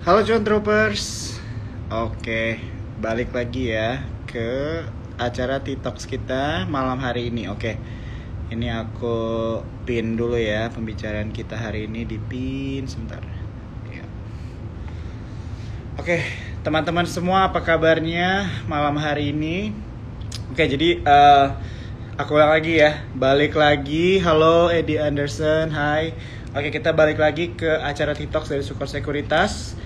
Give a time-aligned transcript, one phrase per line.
[0.00, 1.36] Halo John Troopers.
[1.92, 2.56] Oke,
[3.04, 4.80] balik lagi ya ke
[5.20, 7.52] acara TikToks kita malam hari ini.
[7.52, 7.76] Oke.
[8.48, 13.20] Ini aku pin dulu ya pembicaraan kita hari ini di pin sebentar.
[13.92, 14.08] Ya.
[16.00, 16.24] Oke,
[16.64, 19.68] teman-teman semua apa kabarnya malam hari ini?
[20.48, 21.46] Oke, jadi eh,
[22.16, 23.04] aku ulang lagi ya.
[23.12, 24.16] Balik lagi.
[24.16, 25.68] Halo Eddie Anderson.
[25.68, 26.16] Hai.
[26.56, 29.76] Oke, kita balik lagi ke acara TikToks dari Sukor Sekuritas.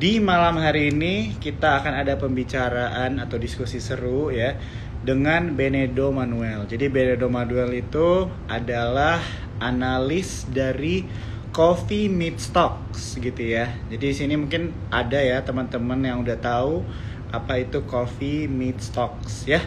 [0.00, 4.56] Di malam hari ini kita akan ada pembicaraan atau diskusi seru ya
[5.04, 6.64] dengan Benedo Manuel.
[6.64, 9.20] Jadi Benedo Manuel itu adalah
[9.60, 11.04] analis dari
[11.52, 13.68] Coffee Meet Stocks gitu ya.
[13.92, 16.80] Jadi di sini mungkin ada ya teman-teman yang udah tahu
[17.28, 19.60] apa itu Coffee Meet Stocks ya.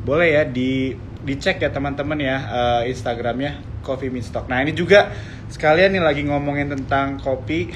[0.00, 0.96] Boleh ya di
[1.28, 4.48] dicek ya teman-teman ya eh, Instagramnya Coffee Meet Stock.
[4.48, 5.12] Nah ini juga
[5.52, 7.68] sekalian nih lagi ngomongin tentang kopi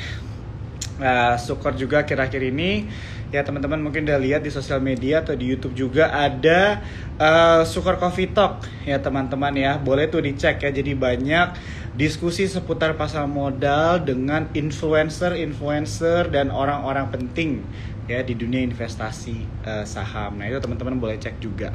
[0.98, 2.90] Nah, syukur juga akhir-akhir ini
[3.28, 6.82] ya teman-teman mungkin udah lihat di sosial media atau di YouTube juga ada
[7.20, 9.78] uh, Sukor Coffee Talk ya teman-teman ya.
[9.78, 10.70] Boleh tuh dicek ya.
[10.74, 11.54] Jadi banyak
[11.94, 17.62] diskusi seputar pasar modal dengan influencer-influencer dan orang-orang penting
[18.10, 20.42] ya di dunia investasi uh, saham.
[20.42, 21.70] Nah, itu teman-teman boleh cek juga.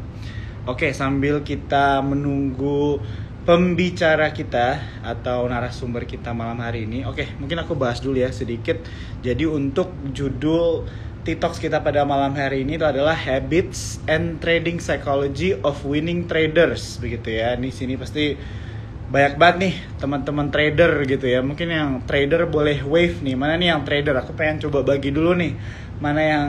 [0.63, 3.03] Oke, sambil kita menunggu
[3.43, 7.03] pembicara kita atau narasumber kita malam hari ini.
[7.03, 8.79] Oke, mungkin aku bahas dulu ya sedikit.
[9.19, 10.87] Jadi untuk judul
[11.23, 16.99] TikToks kita pada malam hari ini itu adalah Habits and Trading Psychology of Winning Traders
[16.99, 17.55] begitu ya.
[17.59, 18.35] Ini sini pasti
[19.11, 21.43] banyak banget nih teman-teman trader gitu ya.
[21.43, 23.35] Mungkin yang trader boleh wave nih.
[23.35, 24.15] Mana nih yang trader?
[24.23, 25.55] Aku pengen coba bagi dulu nih.
[25.99, 26.47] Mana yang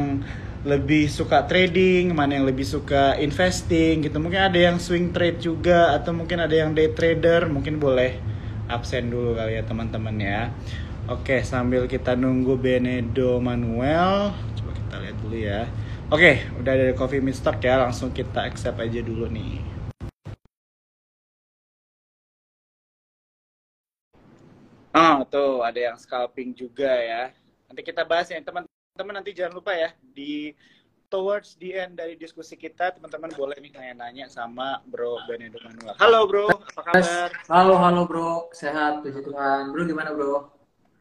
[0.65, 4.17] lebih suka trading, mana yang lebih suka investing gitu.
[4.17, 8.17] Mungkin ada yang swing trade juga atau mungkin ada yang day trader, mungkin boleh
[8.73, 10.49] absen dulu kali ya teman-teman ya.
[11.05, 15.69] Oke, sambil kita nunggu Benedo Manuel, coba kita lihat dulu ya.
[16.09, 19.61] Oke, udah ada Coffee Mister ya, langsung kita accept aja dulu nih.
[24.97, 27.37] Oh, tuh ada yang scalping juga ya.
[27.69, 30.55] Nanti kita bahas ya, teman teman-teman nanti jangan lupa ya di
[31.11, 35.99] towards the end dari diskusi kita teman-teman boleh nih nanya-nanya sama Bro Benedo Manuel.
[35.99, 37.27] Halo Bro, apa kabar?
[37.51, 39.75] Halo, halo bro, sehat puji Tuhan.
[39.75, 40.47] Bro gimana bro?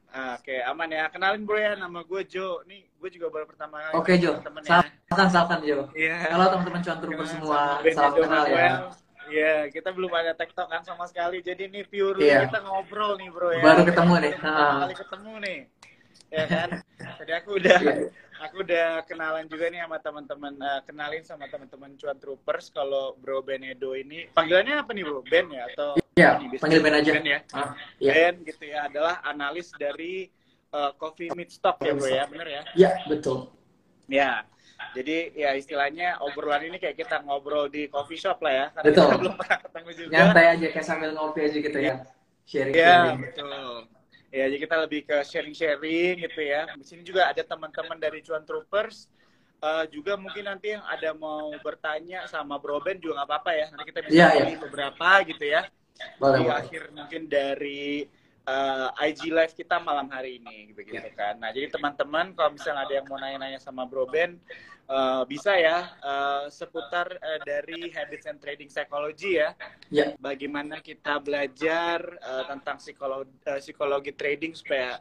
[0.10, 1.06] Ah, Oke, aman ya.
[1.14, 2.66] Kenalin Bro ya, nama gue Jo.
[2.66, 4.82] Nih, gue juga baru pertama kali Oke Jo, temen ya.
[5.06, 5.80] salahkan salahkan Jo.
[5.94, 6.34] Iya.
[6.34, 7.62] Halo teman-teman cuan trooper semua,
[7.94, 8.70] salam kenal ya.
[9.30, 11.46] Iya, kita belum ada tektok kan sama sekali.
[11.46, 12.50] Jadi ini pure Iya.
[12.50, 13.62] kita ngobrol nih Bro ya.
[13.62, 14.34] Baru ketemu nih.
[14.42, 14.82] Ah.
[14.82, 15.60] kali ketemu nih.
[16.34, 16.70] Ya kan?
[17.22, 17.80] Jadi aku udah
[18.42, 23.46] aku udah kenalan juga nih sama teman-teman eh, kenalin sama teman-teman cuan troopers kalau Bro
[23.46, 25.22] Benedo ini panggilannya apa nih Bro?
[25.30, 27.12] Ben ya atau Iya, panggil Ben aja.
[27.18, 27.40] Ben ya.
[27.58, 28.12] Ah, iya.
[28.14, 30.30] Ben gitu ya adalah analis dari
[30.74, 32.62] eh, Coffee Meet Stock ya Bro ya, bener ya?
[32.74, 33.54] Iya, betul.
[34.10, 34.46] Ya.
[34.94, 38.66] Jadi ya istilahnya obrolan ini kayak kita ngobrol di coffee shop lah ya.
[38.78, 39.06] Karena Betul.
[39.10, 40.14] kita belum pernah ketemu juga.
[40.14, 41.96] Nyantai aja kayak sambil ngopi aja gitu ya.
[42.44, 43.93] Sharing Iya, betul.
[44.34, 46.66] Ya, jadi kita lebih ke sharing-sharing gitu ya.
[46.74, 49.06] Di sini juga ada teman-teman dari Cuan Troopers.
[49.62, 53.66] Eh, juga mungkin nanti yang ada mau bertanya sama Bro Ben juga nggak apa-apa ya.
[53.70, 54.30] Nanti kita bisa iya.
[54.42, 55.62] pilih beberapa gitu ya.
[56.18, 56.60] Boleh, di boleh.
[56.66, 58.10] akhir mungkin dari
[58.44, 61.16] eh, IG live kita malam hari ini begitu Iya.
[61.16, 61.34] kan.
[61.40, 64.36] Nah, jadi teman-teman kalau misalnya ada yang mau nanya-nanya sama Bro Ben
[64.84, 69.56] eh, bisa ya eh, seputar eh, dari habits and trading psychology ya
[69.94, 70.18] Iya.
[70.18, 73.30] bagaimana kita belajar uh, tentang psikologi,
[73.62, 74.98] psikologi trading supaya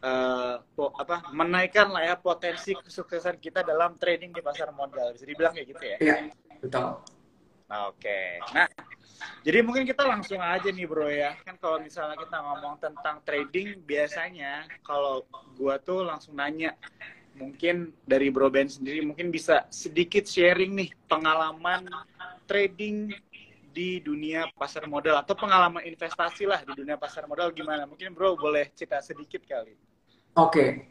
[0.00, 5.28] uh, po- apa menaikkan lah ya potensi kesuksesan kita dalam trading di pasar modal bisa
[5.28, 5.96] dibilang kayak gitu ya.
[6.00, 6.16] Iya,
[6.56, 7.04] betul.
[7.70, 8.66] Oke, nah
[9.46, 13.78] jadi mungkin kita langsung aja nih bro ya kan kalau misalnya kita ngomong tentang trading
[13.86, 15.22] biasanya kalau
[15.54, 16.74] gua tuh langsung nanya
[17.38, 21.86] mungkin dari Bro Ben sendiri mungkin bisa sedikit sharing nih pengalaman
[22.44, 23.14] trading
[23.70, 27.86] di dunia pasar modal atau pengalaman investasi lah di dunia pasar modal gimana?
[27.86, 29.78] Mungkin Bro boleh cerita sedikit kali.
[30.34, 30.90] Oke.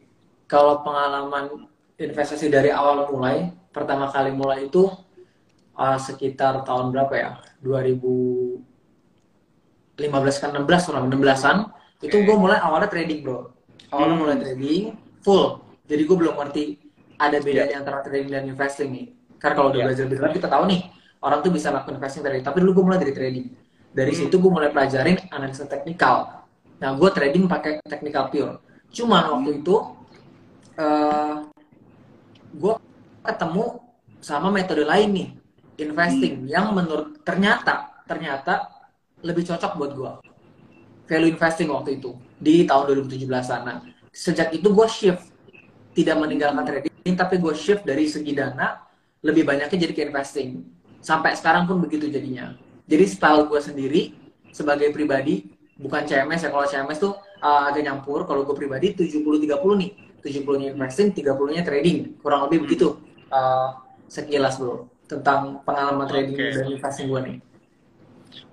[0.49, 4.89] Kalau pengalaman investasi dari awal mulai, pertama kali mulai itu
[5.79, 7.29] uh, sekitar tahun berapa ya?
[7.63, 8.59] 2015
[10.41, 11.57] kan 16 kurang 16-an.
[11.99, 12.25] Itu Oke.
[12.27, 13.51] gue mulai awalnya trading, Bro.
[13.91, 14.21] Awalnya Hmm.
[14.23, 14.83] mulai trading
[15.19, 15.59] full.
[15.89, 16.63] Jadi gue belum ngerti
[17.19, 19.05] ada bedanya antara trading dan investing nih.
[19.39, 19.85] Karena kalau udah Ya.
[19.91, 20.81] belajar lebih dalam kita tahu nih,
[21.19, 22.43] orang tuh bisa lakukan investing trading.
[22.43, 23.47] Tapi dulu gue mulai dari trading.
[23.89, 24.19] Dari Hmm.
[24.21, 26.45] situ gue mulai pelajarin analisa teknikal.
[26.79, 28.59] Nah, gue trading pakai teknikal pure.
[28.93, 29.75] Cuman waktu itu
[30.79, 31.35] eh
[32.49, 32.73] gue
[33.19, 33.65] ketemu
[34.23, 35.27] sama metode lain nih
[35.79, 38.67] investing yang menurut ternyata ternyata
[39.23, 40.11] lebih cocok buat gue
[41.09, 43.83] value investing waktu itu di tahun 2017 sana
[44.13, 45.25] sejak itu gue shift.
[45.89, 48.77] Tidak meninggalkan trading tapi gue shift dari segi dana
[49.25, 50.63] lebih banyaknya jadi ke investing.
[51.01, 52.55] Sampai sekarang pun begitu jadinya.
[52.87, 54.01] Jadi style gue sendiri
[54.53, 56.49] sebagai pribadi bukan CMS ya.
[56.53, 58.23] Kalau CMS tuh uh, agak nyampur.
[58.29, 59.49] Kalau gue pribadi 70-30
[59.81, 59.91] nih.
[60.19, 62.19] 70 nya investing 30 nya trading.
[62.19, 62.99] Kurang lebih begitu.
[63.31, 63.75] Uh,
[64.09, 66.53] sekilas bro tentang pengalaman trading Oke.
[66.53, 67.37] dan investing gue nih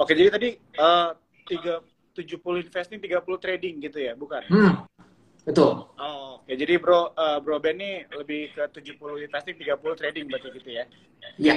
[0.00, 1.10] Oke, jadi tadi eh,
[1.44, 1.74] tiga
[2.16, 4.40] 70 investing, 30 trading gitu ya, bukan?
[4.48, 4.72] hmm
[5.46, 6.52] betul Oh, oke.
[6.52, 10.84] Jadi bro, eh, bro Ben nih lebih ke 70 investing, 30 trading berarti gitu ya?
[11.40, 11.56] ya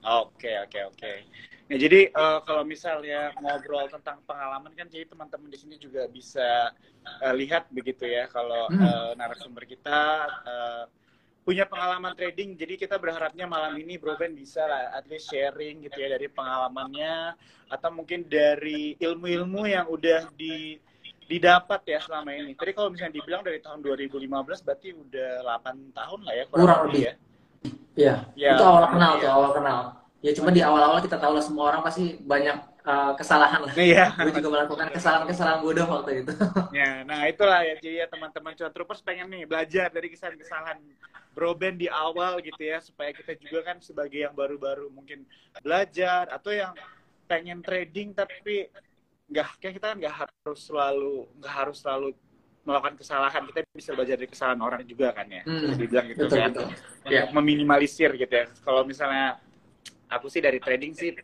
[0.00, 1.12] Oke, oke, oke.
[1.70, 6.74] Nah, jadi eh, kalau misalnya ngobrol tentang pengalaman kan, jadi teman-teman di sini juga bisa
[7.22, 8.82] eh, lihat begitu ya, kalau Hmm.
[8.82, 10.00] eh, narasumber kita
[10.46, 10.84] eh,
[11.40, 12.54] punya pengalaman trading.
[12.54, 16.28] Jadi kita berharapnya malam ini Bro Ben bisa lah at least sharing gitu ya dari
[16.30, 17.34] pengalamannya
[17.70, 20.76] atau mungkin dari ilmu-ilmu yang udah di
[21.30, 22.58] didapat ya selama ini.
[22.58, 25.30] Tadi kalau misalnya dibilang dari tahun 2015 berarti udah
[25.62, 27.02] 8 tahun lah ya Kurang lebih.
[27.06, 27.14] ya.
[27.94, 29.22] Iya, Ya, itu awal kenal iya.
[29.22, 29.78] tuh, awal kenal.
[30.20, 33.72] Ya cuma di awal-awal kita tahu lah semua orang pasti banyak uh, kesalahan lah.
[33.74, 34.06] Iya.
[34.16, 36.32] Gue juga melakukan kesalahan-kesalahan bodoh waktu itu.
[36.70, 40.78] Ya, nah itulah ya jadi ya teman-teman cuan troopers pengen nih belajar dari kesalahan-kesalahan
[41.30, 45.26] Bro Ben di awal gitu ya supaya kita juga kan sebagai yang baru-baru mungkin
[45.60, 46.72] belajar atau yang
[47.26, 48.66] pengen trading tapi
[49.30, 52.08] nggak kayak kita kan nggak harus selalu nggak harus selalu
[52.66, 56.38] melakukan kesalahan kita bisa belajar dari kesalahan orang juga kan ya Hmm, dibilang gitu betul,
[56.38, 56.66] kan betul.
[56.66, 57.22] untuk Ya.
[57.30, 59.38] meminimalisir gitu ya kalau misalnya
[60.10, 61.14] aku sih dari trading sih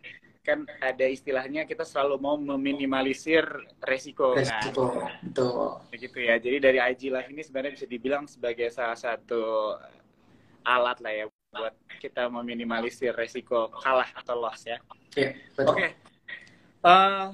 [0.46, 3.42] kan ada istilahnya kita selalu mau meminimalisir
[3.82, 5.82] resiko kan Resiko, betul.
[5.90, 6.38] begitu ya.
[6.38, 9.74] Jadi dari IG Live ini sebenarnya bisa dibilang sebagai salah satu
[10.62, 14.78] alat lah ya buat kita meminimalisir resiko kalah atau loss ya.
[15.66, 16.06] Oke.
[16.86, 17.26] Eh,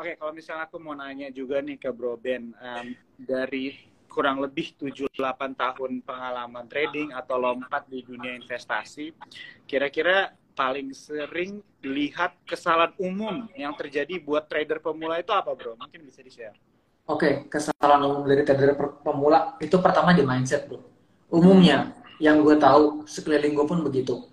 [0.00, 3.76] Oke, kalau misalnya aku mau nanya juga nih ke Bro Ben em, dari
[4.08, 5.12] kurang lebih 7-8
[5.56, 9.12] tahun pengalaman trading atau lompat di dunia investasi,
[9.68, 15.78] kira-kira paling sering lihat kesalahan umum yang terjadi buat trader pemula itu apa, Bro?
[15.80, 16.56] Mungkin bisa di-share.
[17.10, 20.78] Oke, kesalahan umum dari trader pemula itu pertama di mindset, bro.
[21.26, 21.90] Umumnya,
[22.22, 24.30] yang gue tahu sekeliling gue pun begitu.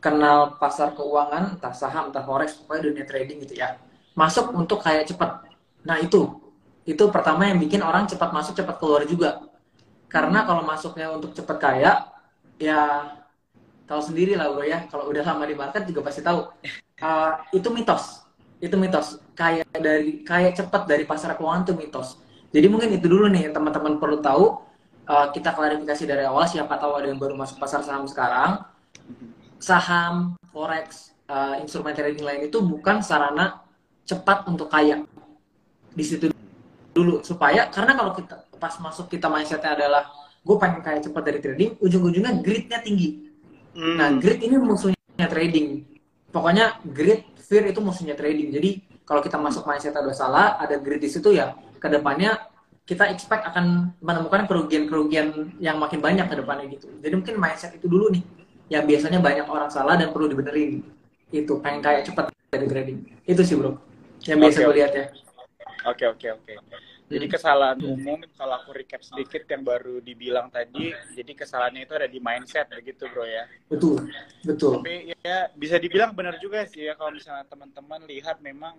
[0.00, 3.76] Kenal pasar keuangan, entah saham, entah forex, pokoknya dunia trading gitu ya.
[4.16, 5.44] Masuk untuk kayak cepat.
[5.84, 6.32] Nah itu,
[6.88, 9.44] itu pertama yang bikin orang cepat masuk, cepat keluar juga.
[10.08, 12.08] Karena kalau masuknya untuk cepat kaya,
[12.56, 13.04] ya
[13.84, 14.84] tahu sendiri lah bro ya.
[14.88, 16.48] Kalau udah lama di market juga pasti tahu.
[17.00, 18.24] Uh, itu mitos.
[18.60, 19.20] Itu mitos.
[19.36, 22.20] Kayak dari kayak cepat dari pasar keuangan itu mitos.
[22.54, 24.64] Jadi mungkin itu dulu nih teman-teman perlu tahu
[25.04, 28.64] Uh, kita klarifikasi dari awal siapa tahu ada yang baru masuk pasar saham sekarang.
[29.60, 33.60] Saham forex uh, instrumen trading lain itu bukan sarana
[34.08, 35.04] cepat untuk kaya.
[35.92, 36.32] Di situ
[36.96, 37.20] dulu.
[37.20, 40.08] Supaya karena kalau kita pas masuk kita mindsetnya adalah
[40.40, 43.23] gue pengen kaya cepat dari trading ujung-ujungnya gritnya tinggi
[43.74, 43.96] Hmm.
[43.98, 45.82] Nah, grit ini musuhnya trading.
[46.30, 48.54] Pokoknya grit, fear itu musuhnya trading.
[48.54, 48.70] Jadi
[49.04, 52.38] kalau kita masuk mindset udah salah, ada grit di situ ya, ke depannya
[52.84, 56.88] kita expect akan menemukan kerugian-kerugian yang makin banyak ke depannya gitu.
[57.00, 58.22] Jadi mungkin mindset itu dulu nih,
[58.68, 60.84] yang biasanya banyak orang salah dan perlu dibenerin.
[61.32, 62.98] Itu pengen kayak cepat dari trading.
[63.24, 63.80] Itu sih bro,
[64.28, 65.06] yang biasa Oke, gue lihat ya.
[65.84, 66.52] Oke oke oke.
[67.14, 67.34] Jadi Hmm.
[67.38, 67.94] kesalahan Hmm.
[67.94, 72.66] umum kalau aku recap sedikit yang baru dibilang tadi, jadi kesalahannya itu ada di mindset
[72.74, 73.46] begitu bro ya.
[73.70, 74.10] Betul,
[74.42, 74.82] betul.
[74.82, 78.74] Tapi ya bisa dibilang benar juga sih ya kalau misalnya teman-teman lihat memang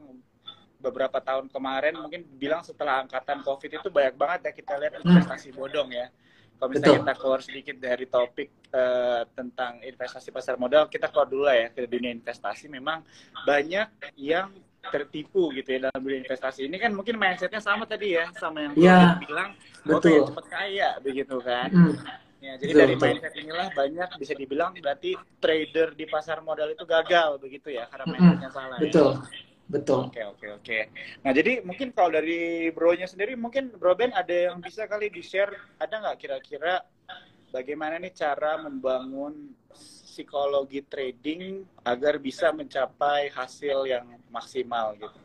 [0.75, 5.56] beberapa tahun kemarin mungkin bilang setelah angkatan covid itu banyak banget ya kita lihat investasi
[5.56, 6.12] bodong ya.
[6.56, 7.04] Kalau misalnya Hmm.
[7.04, 7.08] Betul.
[7.08, 11.68] kita keluar sedikit dari topik eh, tentang investasi pasar modal, kita keluar dulu lah ya
[11.72, 12.68] ke dunia investasi.
[12.68, 13.08] Memang
[13.48, 13.88] banyak
[14.20, 14.51] yang
[14.92, 18.74] tertipu gitu ya dalam dunia investasi ini kan mungkin mindsetnya sama tadi ya sama yang
[18.77, 18.89] Bro
[19.25, 19.50] bilang
[19.86, 20.01] betul.
[20.01, 21.94] pengen cepet kaya begitu kan Hmm,
[22.44, 23.08] ya jadi Betul, dari betul.
[23.10, 25.12] mindset inilah banyak bisa dibilang berarti
[25.42, 28.15] trader di pasar modal itu gagal begitu ya karena Mm-mm.
[28.22, 29.10] mindsetnya salah ya betul,
[29.72, 30.01] betul.
[30.12, 30.80] Oke oke oke.
[31.25, 35.25] Nah jadi mungkin kalau dari bro-nya sendiri mungkin bro Ben ada yang bisa kali di
[35.25, 35.51] share
[35.82, 36.80] ada nggak kira-kira
[37.50, 39.56] bagaimana nih cara membangun
[40.15, 45.19] psikologi trading agar bisa mencapai hasil yang maksimal gitu.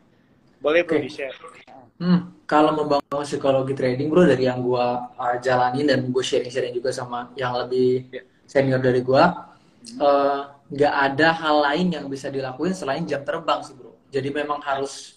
[0.59, 1.07] Boleh bro Oke.
[1.07, 1.31] di share.
[1.95, 6.91] Hmm, kalau membangun psikologi trading bro dari yang gua uh, jalanin dan gue sharing-sharing juga
[6.91, 8.21] sama yang lebih Ya.
[8.43, 9.55] senior dari gua,
[9.87, 10.41] eh,
[10.75, 13.95] nggak ada hal lain yang bisa dilakuin selain jam terbang sih bro.
[14.11, 15.15] Jadi memang harus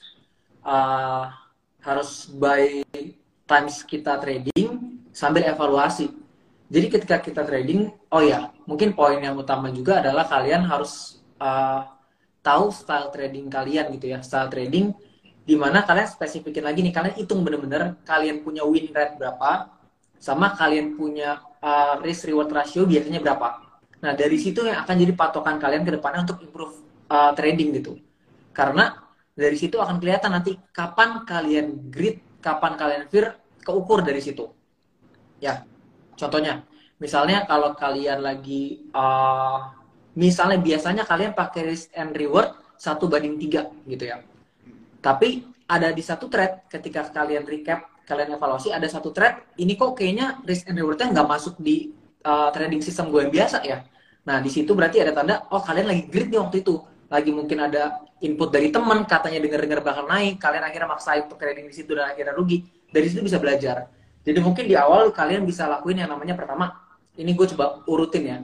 [0.62, 1.34] uh,
[1.82, 2.86] harus by
[3.44, 6.08] times kita trading sambil evaluasi.
[6.68, 11.84] Jadi ketika kita trading, oh ya mungkin poin yang utama juga adalah kalian harus uh,
[12.40, 14.96] tahu style trading kalian gitu ya, style trading
[15.44, 19.68] di mana kalian spesifikin lagi nih kalian hitung bener-bener kalian punya win rate berapa
[20.16, 23.60] sama kalian punya uh, risk reward ratio biasanya berapa.
[24.00, 26.80] Nah, dari situ yang akan jadi patokan kalian ke depannya untuk improve
[27.12, 28.00] uh, trading gitu.
[28.56, 28.96] Karena
[29.36, 34.48] dari situ akan kelihatan nanti kapan kalian grid, kapan kalian fear, keukur dari situ.
[35.44, 35.68] Ya,
[36.14, 36.64] contohnya,
[36.98, 39.70] misalnya kalau kalian lagi, uh,
[40.14, 44.22] misalnya biasanya kalian pakai risk and reward satu banding tiga gitu ya.
[45.02, 49.96] Tapi ada di satu trade ketika kalian recap, kalian evaluasi ada satu trade, ini kok
[49.96, 51.92] kayaknya risk and rewardnya nggak masuk di
[52.24, 53.84] uh, trading sistem gue yang biasa ya.
[54.24, 56.80] Nah di situ berarti ada tanda, oh kalian lagi grid nih waktu itu,
[57.12, 61.68] lagi mungkin ada input dari teman, katanya dengar-dengar bakal naik, kalian akhirnya maksain untuk trading
[61.68, 62.64] di situ dan akhirnya rugi.
[62.88, 63.90] Dari situ bisa belajar.
[64.24, 66.72] Jadi mungkin di awal kalian bisa lakuin yang namanya pertama,
[67.20, 68.38] ini gue coba urutin ya,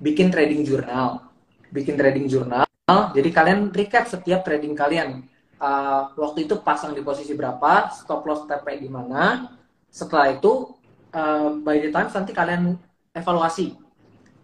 [0.00, 1.28] bikin trading journal,
[1.68, 2.64] bikin trading journal.
[2.88, 5.28] Jadi kalian recap setiap trading kalian
[5.60, 9.52] uh, waktu itu pasang di posisi berapa, stop loss TP di mana.
[9.92, 10.76] Setelah itu,
[11.12, 12.80] uh, by the time nanti kalian
[13.12, 13.76] evaluasi.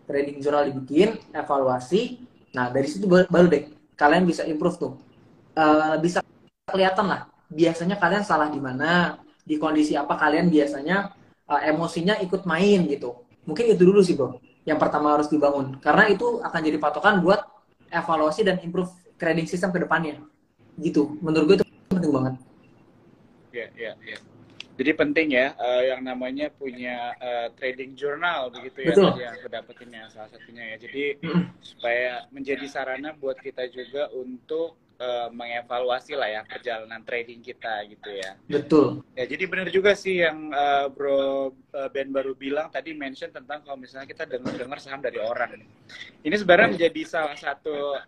[0.04, 2.20] Trading journal dibikin, evaluasi.
[2.52, 4.92] Nah, dari situ baru deh kalian bisa improve tuh.
[5.52, 6.24] Uh, bisa
[6.68, 11.12] kelihatan lah, biasanya kalian salah di mana, di kondisi apa kalian biasanya
[11.50, 13.26] uh, emosinya ikut main gitu.
[13.42, 14.38] Mungkin itu dulu sih, Bro.
[14.62, 15.82] Yang pertama harus dibangun.
[15.82, 17.42] Karena itu akan jadi patokan buat
[17.92, 20.18] evaluasi dan improve trading system ke depannya
[20.80, 22.34] gitu menurut gue itu penting banget
[23.52, 24.18] ya ya ya
[24.72, 29.10] jadi penting ya uh, yang namanya punya uh, trading journal begitu ya Betul.
[29.20, 31.04] yang aku dapetin ya salah satunya ya jadi
[31.60, 38.10] supaya menjadi sarana buat kita juga untuk uh, mengevaluasi lah ya perjalanan trading kita gitu
[38.14, 42.94] ya betul ya jadi benar juga sih yang uh, bro uh, Ben baru bilang tadi
[42.94, 45.66] mention tentang kalau misalnya kita dengar-dengar saham dari orang
[46.22, 47.98] ini sebenarnya menjadi salah satu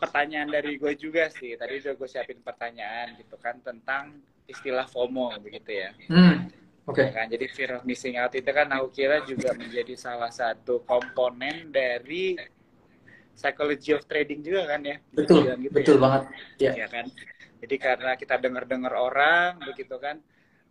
[0.00, 1.54] pertanyaan dari gue juga sih.
[1.54, 5.90] Tadi udah gue siapin pertanyaan gitu kan tentang istilah FOMO begitu ya.
[6.08, 6.48] Hmm.
[6.86, 7.02] Oke.
[7.02, 7.06] Okay.
[7.10, 7.26] Ya kan?
[7.30, 12.38] Jadi fear of missing out itu kan aku kira juga menjadi salah satu komponen dari
[13.36, 14.96] psychology of trading juga kan ya.
[15.12, 15.44] Betul.
[15.60, 16.02] Gitu betul ya.
[16.02, 16.22] banget.
[16.58, 16.72] Ya.
[16.72, 17.06] ya kan.
[17.60, 20.20] Jadi karena kita dengar-dengar orang begitu kan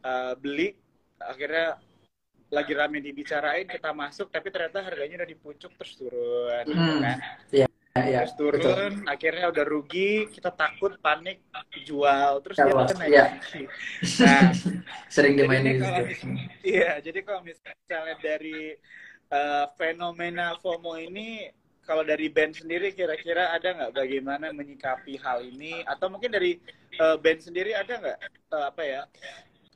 [0.02, 0.74] uh, beli
[1.22, 1.78] akhirnya
[2.50, 6.90] lagi rame dibicarain kita masuk tapi ternyata harganya udah dipucuk terus turun gitu hmm.
[6.90, 7.20] gitu kan.
[7.50, 9.08] Iya ya, terus turun betul.
[9.08, 11.40] akhirnya udah rugi kita takut panik
[11.88, 13.26] jual terus dia naik ya.
[14.24, 14.42] nah
[15.14, 15.80] sering dimainin
[16.60, 18.76] iya jadi kalau misalnya dari
[19.32, 21.48] uh, fenomena FOMO ini
[21.86, 26.58] kalau dari band sendiri kira-kira ada nggak bagaimana menyikapi hal ini atau mungkin dari
[26.98, 28.18] uh, band sendiri ada nggak
[28.52, 29.02] uh, apa ya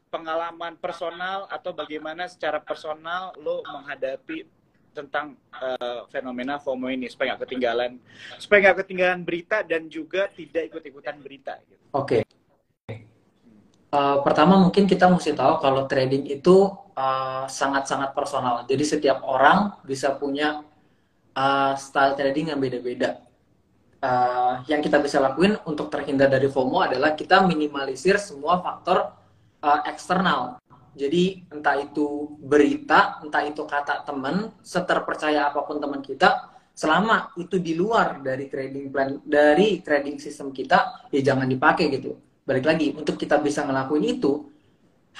[0.10, 4.50] pengalaman personal atau bagaimana secara personal lo menghadapi
[4.90, 8.02] tentang uh, fenomena FOMO ini supaya nggak ketinggalan
[8.42, 11.62] supaya nggak ketinggalan berita dan juga tidak ikut-ikutan berita.
[11.62, 11.84] Gitu.
[11.94, 12.26] Oke.
[12.26, 12.98] Okay.
[13.90, 16.74] Uh, pertama mungkin kita mesti tahu kalau trading itu
[17.48, 18.56] sangat-sangat uh, personal.
[18.68, 20.68] Jadi setiap orang bisa punya
[21.40, 23.24] uh, style trading yang beda-beda.
[24.00, 29.12] Uh, yang kita bisa lakuin untuk terhindar dari FOMO adalah kita minimalisir semua faktor
[29.64, 30.60] uh, eksternal.
[30.96, 37.60] Jadi entah itu berita, entah itu kata teman, seterpercaya apa pun teman kita, selama itu
[37.60, 42.20] di luar dari trading plan, dari trading sistem kita, ya jangan dipakai gitu.
[42.44, 44.48] Balik lagi, untuk kita bisa ngelakuin itu,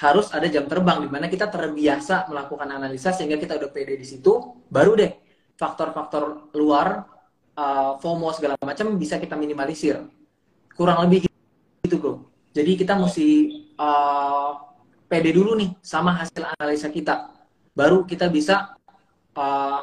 [0.00, 4.06] harus ada jam terbang di mana kita terbiasa melakukan analisa sehingga kita udah pede di
[4.08, 4.32] situ,
[4.72, 5.29] baru deh
[5.60, 7.04] faktor-faktor luar,
[7.52, 10.00] uh, FOMO segala macam bisa kita minimalisir.
[10.72, 11.28] Kurang lebih
[11.84, 12.24] gitu bro.
[12.56, 13.28] Jadi kita mesti
[13.76, 14.56] uh,
[15.04, 17.28] pede dulu nih sama hasil analisa kita.
[17.76, 18.72] Baru kita bisa
[19.36, 19.80] uh,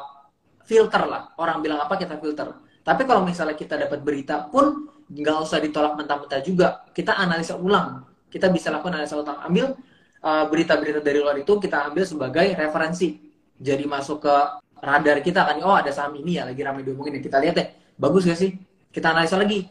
[0.66, 1.30] filter lah.
[1.38, 2.50] Orang bilang apa kita filter.
[2.82, 6.82] Tapi kalau misalnya kita dapat berita pun nggak usah ditolak mentah-mentah juga.
[6.90, 8.02] Kita analisa ulang.
[8.28, 9.38] Kita bisa lakukan analisa ulang.
[9.46, 9.78] Ambil
[10.26, 13.22] uh, berita-berita uh, dari luar itu kita ambil sebagai referensi.
[13.58, 14.34] Jadi masuk ke
[14.80, 15.56] radar kita kan.
[15.62, 17.18] Oh ada saham ini ya lagi ramai diomongin.
[17.20, 17.68] Kita lihat deh.
[17.98, 18.54] Bagus gak sih?
[18.90, 19.66] Kita analisa lagi.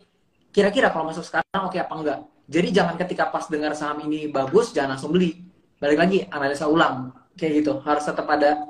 [0.51, 2.19] Kira-kira kalau masuk sekarang oke okay apa enggak?
[2.47, 5.47] Jadi jangan ketika pas dengar saham ini bagus, jangan langsung beli
[5.77, 8.65] balik lagi analisa ulang kayak gitu harus tetap ada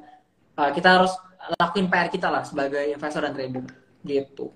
[0.59, 1.13] uh, kita harus
[1.55, 3.63] lakuin PR kita lah sebagai investor dan trader
[4.03, 4.51] gitu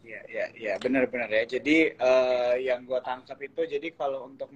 [0.00, 4.48] ya ya ya benar-benar ya jadi uh, yang gue tangkap itu jadi kalau untuk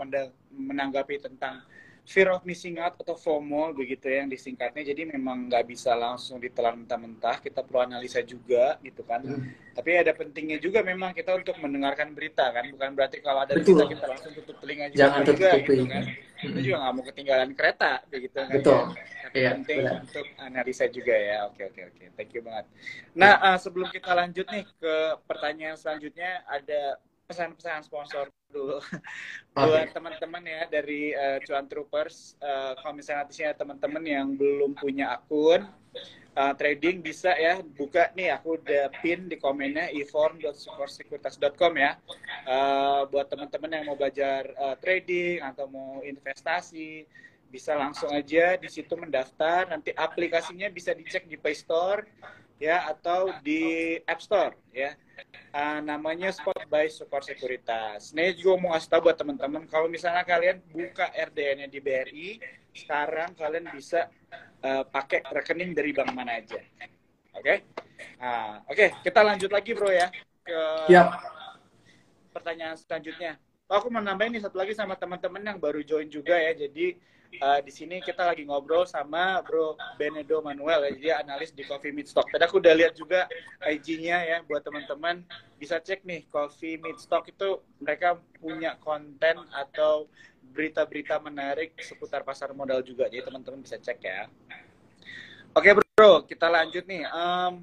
[0.50, 1.60] menanggapi tentang
[2.04, 6.36] fear of missing out atau FOMO begitu ya yang disingkatnya jadi memang nggak bisa langsung
[6.36, 9.72] ditelan mentah-mentah kita perlu analisa juga gitu kan hmm.
[9.72, 13.80] tapi ada pentingnya juga memang kita untuk mendengarkan berita kan bukan berarti kalau ada Betul.
[13.80, 16.40] berita kita langsung tutup telinga juga Jangan juga gitu kan hmm.
[16.44, 18.82] kita juga nggak mau ketinggalan kereta begitu kan Betul.
[19.24, 19.96] tapi ya, penting benar.
[20.04, 22.64] untuk analisa juga ya oke oke oke thank you banget
[23.16, 24.94] nah uh, sebelum kita lanjut nih ke
[25.24, 28.78] pertanyaan selanjutnya ada pesan-pesan sponsor dulu.
[29.56, 32.36] Buat teman-teman ya dari uh, Cuan Troopers.
[32.38, 35.64] Uh, kalau misalnya nanti teman-teman yang belum punya akun
[36.34, 41.96] uh, trading bisa ya buka nih aku udah pin di komennya eform.supersekuritas.com ya.
[42.44, 47.06] Uh, buat teman-teman yang mau belajar uh, trading atau mau investasi
[47.48, 49.70] bisa langsung aja di situ mendaftar.
[49.70, 52.02] Nanti aplikasinya bisa dicek di Play Store
[52.58, 54.94] ya atau di App Store ya
[55.54, 58.14] uh, namanya Spot by Super Sekuritas.
[58.14, 62.28] Ini juga mau ngasih tahu buat teman-teman kalau misalnya kalian buka RDN-nya di BRI
[62.74, 64.10] sekarang kalian bisa
[64.66, 66.58] uh, pakai rekening dari bank mana aja.
[67.34, 67.42] Oke?
[67.42, 67.58] Okay?
[68.18, 70.10] Nah, oke, okay, kita lanjut lagi, Bro ya
[70.44, 70.60] ke
[70.92, 71.08] yep.
[72.36, 73.40] pertanyaan selanjutnya.
[73.64, 76.52] Oh, aku mau nambahin nih satu lagi sama teman-teman yang baru join juga ya.
[76.52, 77.00] Jadi
[77.40, 81.90] uh, di sini kita lagi ngobrol sama Bro Benedo Manuel ya, jadi analis di Coffee
[81.90, 82.28] Meet Stock.
[82.30, 83.26] Tadi aku udah lihat juga
[83.64, 85.24] IG-nya ya buat teman-teman
[85.56, 90.06] bisa cek nih Coffee Meet Stock itu mereka punya konten atau
[90.54, 93.10] berita-berita menarik seputar pasar modal juga.
[93.10, 94.30] Jadi teman-teman bisa cek ya.
[95.54, 97.06] Oke bro, kita lanjut nih.
[97.10, 97.62] Um,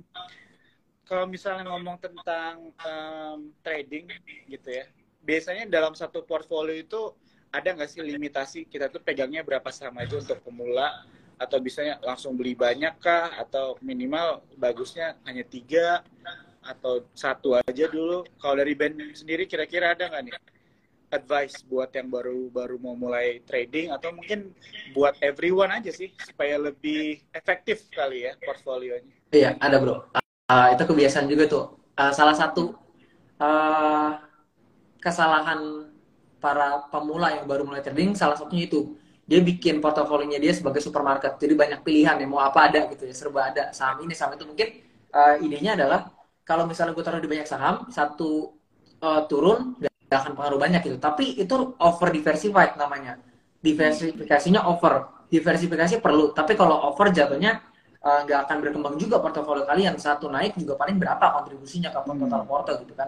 [1.03, 4.07] kalau misalnya ngomong tentang um, trading
[4.47, 4.87] gitu ya,
[5.19, 7.11] biasanya dalam satu portfolio itu
[7.51, 11.03] ada nggak sih limitasi kita tuh pegangnya berapa sama itu untuk pemula
[11.35, 16.05] atau bisanya langsung beli banyak kah atau minimal bagusnya hanya tiga
[16.61, 20.33] atau satu aja dulu kalau dari band sendiri kira-kira ada nggak nih
[21.11, 24.55] advice buat yang baru baru mau mulai trading atau mungkin
[24.95, 29.11] buat everyone aja sih supaya lebih efektif kali ya portfolionya.
[29.35, 30.07] Iya ada bro.
[30.47, 31.65] Uh, itu kebiasaan juga tuh.
[31.99, 32.71] Uh, salah satu
[33.43, 34.15] uh,
[35.03, 35.90] kesalahan
[36.41, 38.97] para pemula yang baru mulai trading salah satunya itu
[39.29, 43.13] dia bikin portofolionya dia sebagai supermarket jadi banyak pilihan ya mau apa ada gitu ya
[43.13, 44.67] serba ada saham ini saham itu mungkin
[45.13, 46.09] uh, idenya adalah
[46.41, 48.57] kalau misalnya gue taruh di banyak saham satu
[48.99, 49.77] uh, turun
[50.11, 50.97] gak akan pengaruh banyak gitu.
[50.99, 53.15] Tapi itu over diversified namanya.
[53.63, 55.07] Diversifikasinya over.
[55.31, 56.35] Diversifikasi perlu.
[56.35, 57.63] Tapi kalau over jatuhnya
[58.03, 59.95] eh, nggak uh, akan berkembang juga portofolio kalian.
[59.95, 63.07] Satu naik juga paling berapa kontribusinya ke total porto gitu kan.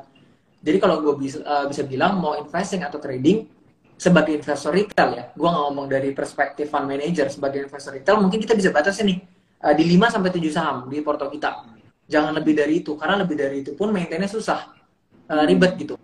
[0.64, 3.44] Jadi kalau gue bisa, uh, bisa bilang mau investing atau trading
[4.00, 8.40] sebagai investor retail ya, gue nggak ngomong dari perspektif fund manager sebagai investor retail, mungkin
[8.40, 9.18] kita bisa batasi nih
[9.60, 11.68] uh, di 5 sampai tujuh saham di porto kita.
[12.08, 14.72] Jangan lebih dari itu, karena lebih dari itu pun maintainnya susah,
[15.28, 15.96] uh, ribet gitu.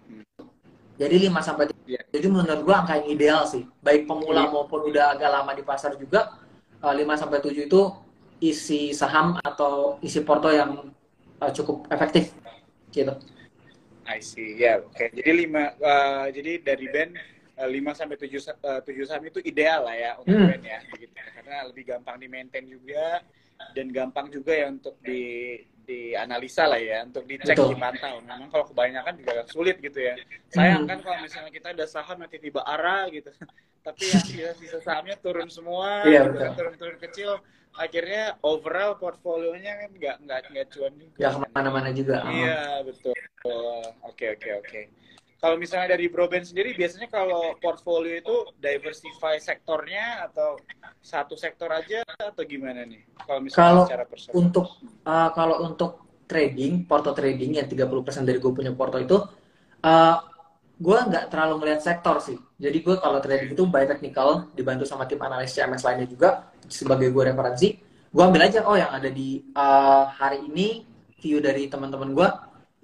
[1.00, 2.04] Jadi 5 sampai yeah.
[2.12, 3.63] Jadi menurut gua angka yang ideal sih.
[3.80, 4.52] Baik pemula yeah.
[4.52, 6.36] maupun udah agak lama di pasar juga
[6.84, 7.82] uh, eh, 5 sampai 7 itu
[8.43, 10.91] isi saham atau isi porto yang
[11.39, 12.36] uh, cukup efektif
[12.91, 13.15] gitu.
[14.10, 14.58] I see.
[14.58, 14.98] Ya, yeah, oke.
[14.98, 15.08] Okay.
[15.13, 17.12] Jadi 5 uh, jadi dari band
[17.62, 20.50] uh, 5 sampai 7 uh, 7 saham itu ideal lah ya untuk hmm.
[20.50, 21.13] band ya begitu.
[21.13, 23.22] Karena lebih gampang di-maintain juga
[23.78, 25.56] dan gampang juga ya untuk di
[25.89, 27.73] dianalisa lah ya untuk dicek Betul.
[27.73, 28.21] dipantau.
[28.21, 30.13] Memang kalau kebanyakan juga sulit gitu ya.
[30.54, 33.34] Sayang kan kalau misalnya kita ada saham yang tiba-tiba arah gitu,
[33.88, 37.32] tapi yang sisa-sisa sahamnya turun semua, iya, gitu, turun-turun kecil,
[37.73, 41.17] akhirnya overall portfolionya kan nggak nggak nggak cuan juga.
[41.17, 42.21] Ya ke mana-mana juga.
[42.30, 43.17] Iya betul.
[44.06, 44.82] Oke oke oke
[45.39, 50.60] kalau misalnya dari Broben sendiri biasanya kalau portfolio itu diversify sektornya atau
[50.99, 52.99] satu sektor aja atau gimana nih?
[53.23, 54.34] Kalau misalnya kalau secara personal.
[54.36, 54.67] Untuk
[55.08, 55.91] uh, kalau untuk
[56.28, 59.15] trading, porto trading yang 30% dari gue punya porto itu
[59.82, 60.17] uh,
[60.75, 62.36] gue nggak terlalu melihat sektor sih.
[62.60, 67.15] Jadi gue kalau trading itu by technical dibantu sama tim analis CMS lainnya juga sebagai
[67.15, 67.80] gue referensi.
[68.12, 70.84] Gue ambil aja oh yang ada di uh, hari ini
[71.19, 72.28] view dari teman-teman gue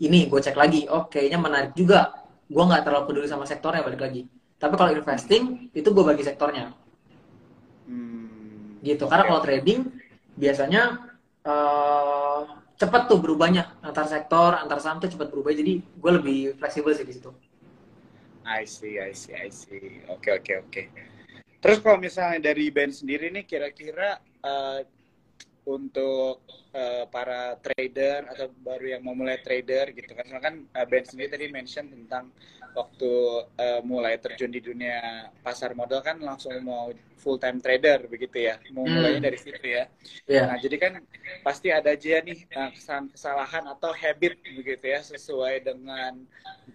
[0.08, 0.88] ini gue cek lagi.
[0.88, 4.30] Oh kayaknya menarik juga gue nggak terlalu peduli sama sektornya balik lagi.
[4.56, 6.74] Tapi kalau investing itu gue bagi sektornya.
[7.86, 8.82] Hmm.
[8.82, 9.86] gitu karena kalau trading
[10.34, 11.14] biasanya
[11.46, 12.42] uh,
[12.78, 13.78] cepat tuh berubahnya.
[13.82, 17.32] Antar sektor antar saham tuh cepat berubah jadi gue lebih fleksibel sih di situ.
[18.46, 20.06] I see I see I see.
[20.10, 20.70] Oke okay, oke okay, oke.
[20.70, 20.86] Okay.
[21.66, 24.86] terus kalau misalnya dari band sendiri nih kira-kira uh,
[25.66, 26.46] untuk
[26.78, 31.06] uh, para trader atau baru yang mau mulai trader gitu kan soalnya kan uh, Ben
[31.06, 32.30] sendiri tadi mention tentang
[32.76, 33.14] waktu
[33.56, 38.62] uh, mulai terjun di dunia pasar modal kan langsung mau full time trader begitu ya
[38.76, 38.94] mau hmm.
[38.94, 39.90] mulainya dari situ ya
[40.30, 40.46] yeah.
[40.52, 40.94] nah jadi kan
[41.42, 46.22] pasti ada aja nih kesalahan kesalahan atau habit begitu ya sesuai dengan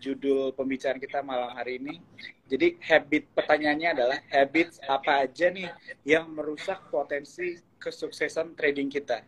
[0.01, 2.01] judul pembicaraan kita malam hari ini
[2.49, 5.71] jadi habit pertanyaannya adalah habit apa aja nih
[6.03, 9.23] yang merusak potensi kesuksesan trading kita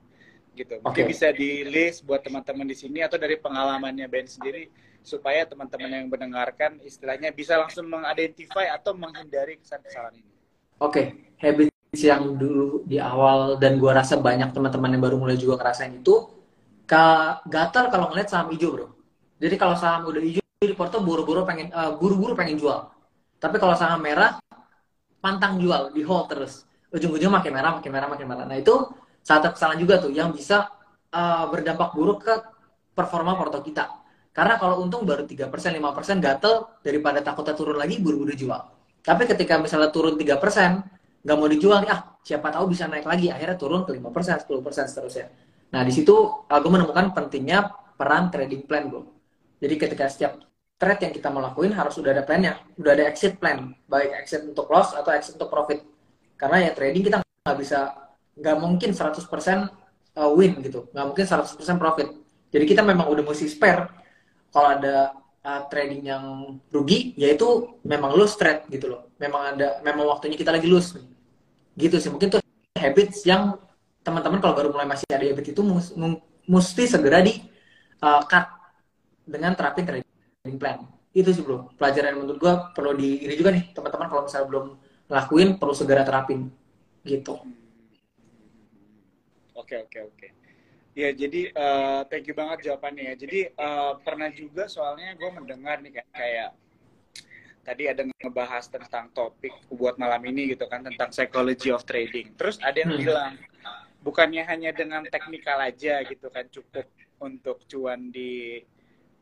[0.53, 0.79] gitu.
[0.85, 1.11] Mungkin okay.
[1.11, 4.69] bisa di list buat teman-teman di sini atau dari pengalamannya Ben sendiri
[5.03, 10.31] supaya teman-teman yang mendengarkan istilahnya bisa langsung mengidentify atau menghindari kesalahan ini.
[10.79, 11.07] Oke, okay.
[11.41, 15.99] habits yang dulu di awal dan gua rasa banyak teman-teman yang baru mulai juga ngerasain
[15.99, 16.31] itu
[17.49, 18.89] gatal kalau ngeliat saham hijau, Bro.
[19.41, 22.89] Jadi kalau saham udah hijau di Porto buru-buru pengen uh, buru-buru pengen jual.
[23.43, 24.39] Tapi kalau saham merah
[25.23, 26.67] pantang jual, di hold terus.
[26.91, 28.45] Ujung-ujung makin merah, makin merah, makin merah.
[28.45, 28.75] Nah, itu
[29.23, 30.67] satu kesalahan juga tuh yang bisa
[31.15, 32.35] uh, berdampak buruk ke
[32.93, 34.03] performa Porto kita.
[34.35, 38.61] Karena kalau untung baru 3%, 5% gatel daripada takutnya turun lagi buru-buru jual.
[39.03, 43.29] Tapi ketika misalnya turun 3%, nggak mau dijual, ah siapa tahu bisa naik lagi.
[43.29, 45.27] Akhirnya turun ke 5%, 10% seterusnya.
[45.73, 46.13] Nah, di situ
[46.47, 49.09] aku menemukan pentingnya peran trading plan, bro.
[49.63, 50.52] Jadi ketika setiap
[50.83, 54.43] trade yang kita mau lakuin harus udah ada plannya, udah ada exit plan, baik exit
[54.43, 55.79] untuk loss atau exit untuk profit.
[56.35, 59.23] Karena ya trading kita nggak bisa, nggak mungkin 100%
[60.19, 62.11] uh, win gitu, nggak mungkin 100% profit.
[62.51, 63.87] Jadi kita memang udah mesti spare.
[64.51, 65.15] Kalau ada
[65.47, 69.15] uh, trading yang rugi, yaitu memang lose trade gitu loh.
[69.23, 70.99] Memang ada, memang waktunya kita lagi lose.
[71.79, 72.43] Gitu sih, mungkin tuh
[72.75, 73.55] habits yang
[74.03, 75.63] teman-teman kalau baru mulai masih ada habit itu
[76.51, 77.39] mesti segera di
[78.03, 78.51] uh, cut
[79.23, 80.12] dengan terapin trading
[80.43, 80.83] trading plan.
[81.15, 81.71] Itu sih bro.
[81.79, 84.67] Pelajaran yang menurut gue perlu di ini juga nih teman-teman kalau misalnya belum
[85.07, 86.51] lakuin perlu segera terapin.
[87.07, 87.39] Gitu.
[89.55, 90.29] Oke oke oke.
[90.93, 93.15] Ya jadi uh, thank you banget jawabannya ya.
[93.15, 96.51] Jadi uh, pernah juga soalnya gue mendengar nih kayak, kayak
[97.63, 102.35] tadi ada ngebahas tentang topik buat malam ini gitu kan tentang psychology of trading.
[102.35, 103.03] Terus ada yang hmm.
[103.07, 103.33] bilang
[104.03, 106.91] bukannya hanya dengan teknikal aja gitu kan cukup
[107.23, 108.59] untuk cuan di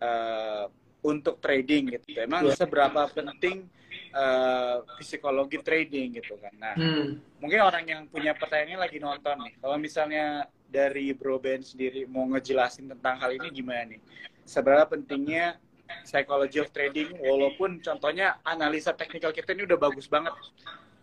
[0.01, 0.65] uh,
[1.01, 2.21] untuk trading gitu.
[2.21, 2.57] Emang yeah.
[2.57, 3.69] seberapa penting
[4.13, 6.55] uh, psikologi trading gitu kan.
[6.61, 7.41] Nah, hmm.
[7.41, 9.55] mungkin orang yang punya pertanyaan lagi nonton nih.
[9.61, 14.01] Kalau misalnya dari Bro Ben sendiri mau ngejelasin tentang hal ini gimana nih?
[14.45, 15.59] Seberapa pentingnya
[16.07, 20.31] psychology of trading walaupun contohnya analisa teknikal kita ini udah bagus banget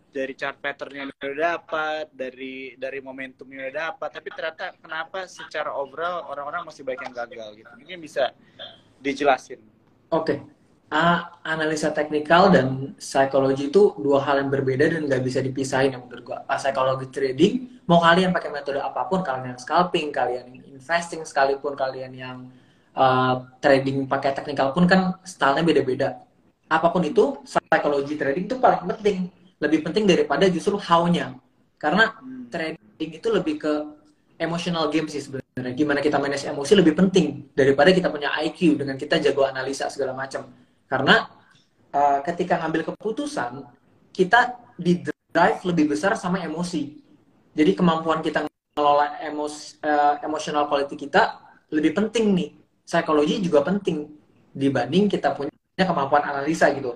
[0.07, 6.31] dari chart patternnya udah dapat dari dari momentumnya udah dapat tapi ternyata kenapa secara overall
[6.31, 8.31] orang-orang masih banyak yang gagal gitu mungkin bisa
[9.03, 9.61] dijelasin
[10.07, 10.37] Oke, okay.
[10.95, 15.99] uh, analisa teknikal dan psikologi itu dua hal yang berbeda dan nggak bisa dipisahin ya
[15.99, 16.47] menurut gua.
[16.47, 21.27] Uh, psikologi trading, mau kalian pakai metode apa pun, kalian yang scalping, kalian yang investing
[21.27, 22.37] sekalipun, kalian yang
[22.95, 26.23] uh, trading pakai teknikal pun kan stylenya beda-beda.
[26.71, 29.27] Apa pun itu, psikologi trading itu paling penting.
[29.59, 31.35] Lebih penting daripada justru how-nya.
[31.75, 32.47] Karena hmm.
[32.47, 33.73] trading itu lebih ke
[34.39, 35.46] emotional game sih sebenarnya.
[35.73, 40.13] Gimana kita manage emosi lebih penting daripada kita punya IQ dengan kita jago analisa segala
[40.13, 40.45] macam.
[40.85, 41.27] Karena
[41.93, 43.65] uh, ketika ngambil keputusan,
[44.13, 47.01] kita di drive lebih besar sama emosi.
[47.57, 48.45] Jadi kemampuan kita
[48.77, 51.41] ngelola emos, uh, emotional quality kita
[51.73, 52.49] lebih penting nih.
[52.87, 54.07] Psikologi juga penting
[54.55, 55.51] dibanding kita punya
[55.83, 56.95] kemampuan analisa gitu.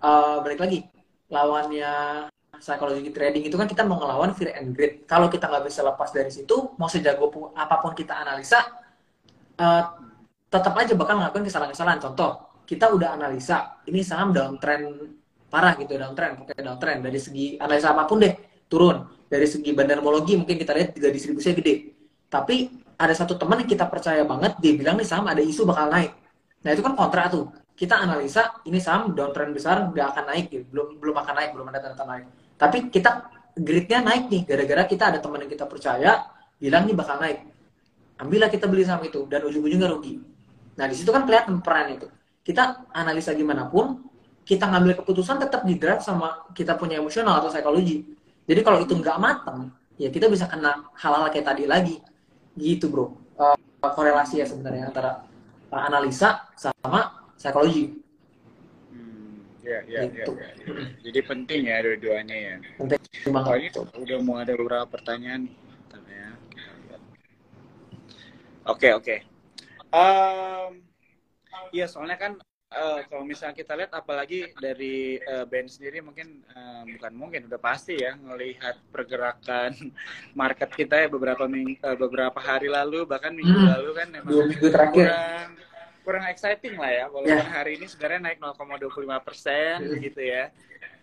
[0.00, 0.86] Uh, balik lagi,
[1.28, 2.26] lawannya
[2.58, 5.04] psikologi trading itu kan kita mau ngelawan fear and greed.
[5.04, 8.60] Kalau kita nggak bisa lepas dari situ, mau sejago apa pun kita analisa,
[9.60, 9.84] uh,
[10.50, 12.00] tetap aja bakal ngelakuin kesalahan-kesalahan.
[12.00, 17.00] Contoh, kita udah analisa, ini saham downtrend parah gitu, downtrend, pokoknya downtrend.
[17.04, 18.34] Dari segi analisa apa pun deh,
[18.66, 19.06] turun.
[19.26, 21.74] Dari segi bandarmologi mungkin kita lihat juga distribusinya gede.
[22.26, 22.56] Tapi
[22.96, 26.10] ada satu teman yang kita percaya banget, dia bilang nih saham ada isu bakal naik.
[26.64, 27.52] Nah itu kan kontra tuh.
[27.76, 30.64] Kita analisa, ini saham downtrend besar, nggak akan naik, gitu.
[30.72, 35.04] belum belum akan naik, belum ada tanda-tanda naik tapi kita gridnya naik nih gara-gara kita
[35.12, 37.44] ada teman yang kita percaya bilang nih bakal naik.
[38.16, 40.16] Ambillah kita beli saham itu dan ujung-ujungnya rugi.
[40.80, 42.08] Nah di situ kan kelihatan peran itu.
[42.40, 44.08] Kita analisa gimana pun
[44.46, 48.08] kita ngambil keputusan tetap di drive sama kita punya emosional atau psikologi.
[48.48, 49.68] Jadi kalau itu nggak matang
[50.00, 52.00] ya kita bisa kena hal-hal kayak tadi lagi.
[52.56, 53.12] Gitu bro.
[53.36, 55.28] Uh, korelasi ya sebenarnya antara
[55.68, 58.05] uh, analisa sama psikologi
[59.66, 60.30] Ya, ya, gitu.
[60.38, 60.50] ya.
[61.02, 62.54] Jadi penting ya dua-duanya ya.
[62.78, 63.50] Penting banget.
[63.50, 63.68] Oh, ini
[64.06, 65.56] udah mau ada beberapa pertanyaan nih.
[66.06, 66.30] Ya.
[68.70, 69.16] Oke, oke.
[69.90, 70.86] Um,
[71.74, 72.38] iya, soalnya kan
[72.70, 77.60] uh, kalau misalnya kita lihat apalagi dari uh, band sendiri mungkin uh, bukan mungkin udah
[77.60, 79.74] pasti ya melihat pergerakan
[80.40, 83.70] market kita ya beberapa ming uh, beberapa hari lalu bahkan minggu hmm.
[83.74, 85.50] lalu kan memang dua minggu terakhir kurang
[86.06, 87.50] kurang exciting lah ya walaupun yeah.
[87.50, 89.98] hari ini sebenarnya naik 0,25 persen yeah.
[89.98, 90.44] gitu ya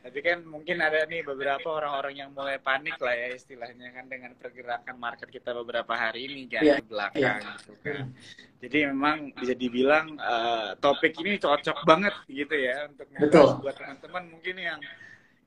[0.03, 4.31] tapi kan mungkin ada nih beberapa orang-orang yang mulai panik lah ya istilahnya kan dengan
[4.35, 6.79] pergerakan market kita beberapa hari ini kan yeah.
[6.79, 7.55] di belakang yeah.
[7.59, 8.05] gitu kan
[8.63, 13.59] jadi memang bisa dibilang uh, topik ini cocok banget gitu ya untuk Betul.
[13.59, 14.79] buat teman-teman mungkin yang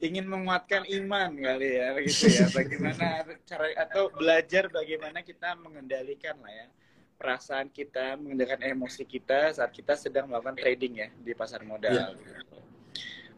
[0.04, 6.52] ingin menguatkan iman kali ya gitu ya bagaimana cara atau belajar bagaimana kita mengendalikan lah
[6.52, 6.68] ya
[7.16, 11.92] perasaan kita, mengendalikan emosi kita saat kita sedang melakukan trading ya di pasar modal.
[11.92, 12.06] Iya.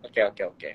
[0.02, 0.70] Oke oke oke.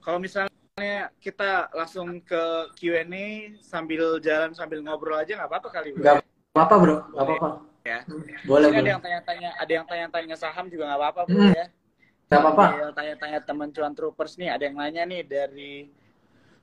[0.00, 2.42] Kalau misalnya kita langsung ke
[2.76, 7.48] Q&A sambil jalan sambil ngobrol aja nggak apa-apa kali Nggak apa bro nggak apa-apa
[7.84, 8.00] ya.
[8.44, 11.52] boleh ada yang tanya-tanya, ada yang tanya-tanya saham juga nggak apa-apa bro Hmm.
[11.52, 11.66] ya.
[12.28, 15.88] nggak apa-apa tanya-tanya teman cuan troopers nih, ada yang nanya nih dari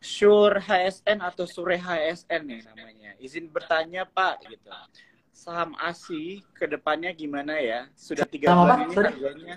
[0.02, 3.12] Sure HSN atau Sure HSN nih namanya.
[3.20, 4.70] Izin bertanya Pak gitu.
[5.36, 7.92] Saham ASI ke depannya gimana ya?
[7.94, 9.56] Sudah tiga bulan ini harganya.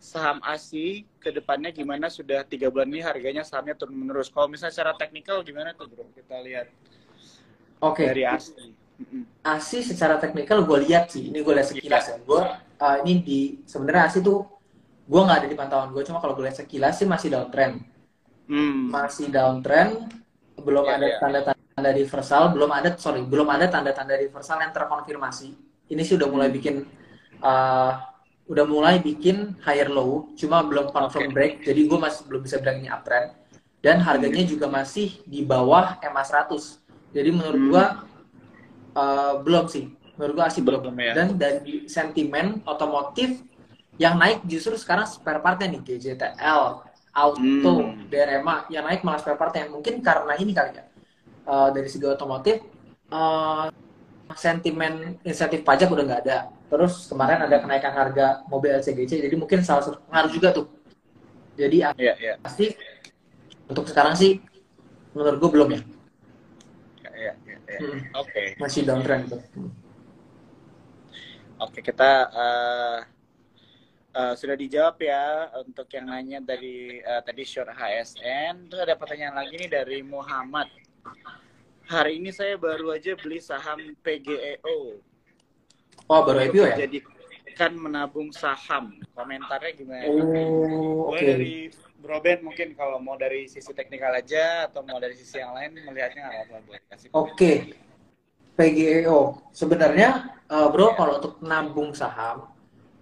[0.00, 2.08] Saham ASI ke depannya gimana?
[2.08, 4.32] Sudah tiga bulan ini harganya sahamnya turun menerus.
[4.32, 6.08] Kalau misalnya secara teknikal gimana tuh bro?
[6.16, 6.72] Kita lihat
[7.84, 8.86] oke dari ASI.
[9.44, 12.40] ASI secara teknikal gue lihat sih ini gue lihat sekilas ya gue
[12.80, 14.48] uh, ini di sebenarnya ASI tuh
[15.06, 17.84] gue nggak ada di pantauan gue cuma kalau gue lihat sekilas sih masih downtrend
[18.46, 18.88] Hmm.
[18.88, 20.06] masih downtrend
[20.56, 21.16] belum Iya, ada iya.
[21.18, 25.50] tanda-tanda reversal belum ada sorry belum ada tanda-tanda reversal yang terkonfirmasi
[25.88, 26.56] ini sih udah mulai Hmm.
[26.56, 26.74] bikin
[27.40, 27.92] uh,
[28.46, 31.34] udah mulai bikin higher low cuma belum confirm Oke.
[31.34, 33.34] break jadi gue masih belum bisa bilang ini uptrend
[33.82, 34.50] dan harganya Hmm.
[34.50, 36.78] juga masih di bawah MA 100
[37.10, 37.70] jadi menurut Hmm.
[37.70, 37.84] gue
[38.94, 41.12] uh, belum sih menurut gue masih belum, Belum ya.
[41.12, 43.42] dan dari sentimen otomotif
[43.96, 46.62] yang naik justru sekarang spare partnya nih GJTL
[47.16, 48.04] Auto, Hmm.
[48.12, 50.84] DRMA yang naik malah spare part yang mungkin karena ini kali ya
[51.48, 52.60] uh, dari segi otomotif
[53.08, 53.72] uh,
[54.36, 59.64] sentimen insentif pajak udah nggak ada terus kemarin ada kenaikan harga mobil LCGC jadi mungkin
[59.64, 60.66] salah satu pengaruh juga tuh
[61.56, 62.34] jadi Iya, iya.
[62.36, 62.76] pasti
[63.64, 64.44] untuk sekarang sih
[65.16, 65.80] menurut gue belum ya
[67.16, 67.78] Iya, iya, iya.
[67.80, 68.00] Hmm.
[68.20, 68.60] Oke.
[68.60, 69.40] masih downtrend tuh
[71.56, 72.98] Oke, kita eh,
[74.16, 75.24] eh, sudah dijawab ya
[75.60, 78.72] untuk yang nanya dari eh, tadi Short HSN.
[78.72, 80.72] Terus ada pertanyaan lagi nih dari Muhammad.
[81.86, 84.98] Hari ini saya baru aja beli saham PGEO.
[86.06, 86.98] oh baru IPO ya Jadi
[87.54, 88.98] kan menabung saham.
[89.14, 90.04] Komentarnya gimana?
[90.10, 91.54] oh oke Boleh dari
[91.96, 95.78] Bro Ben mungkin kalau mau dari sisi teknikal aja atau mau dari sisi yang lain
[95.82, 97.08] melihatnya apa-apa boleh kasih.
[97.16, 97.72] Oke,
[98.54, 99.42] PGEO.
[99.50, 100.94] Sebenarnya, eh, bro, Ya.
[100.94, 102.46] kalau untuk nabung saham,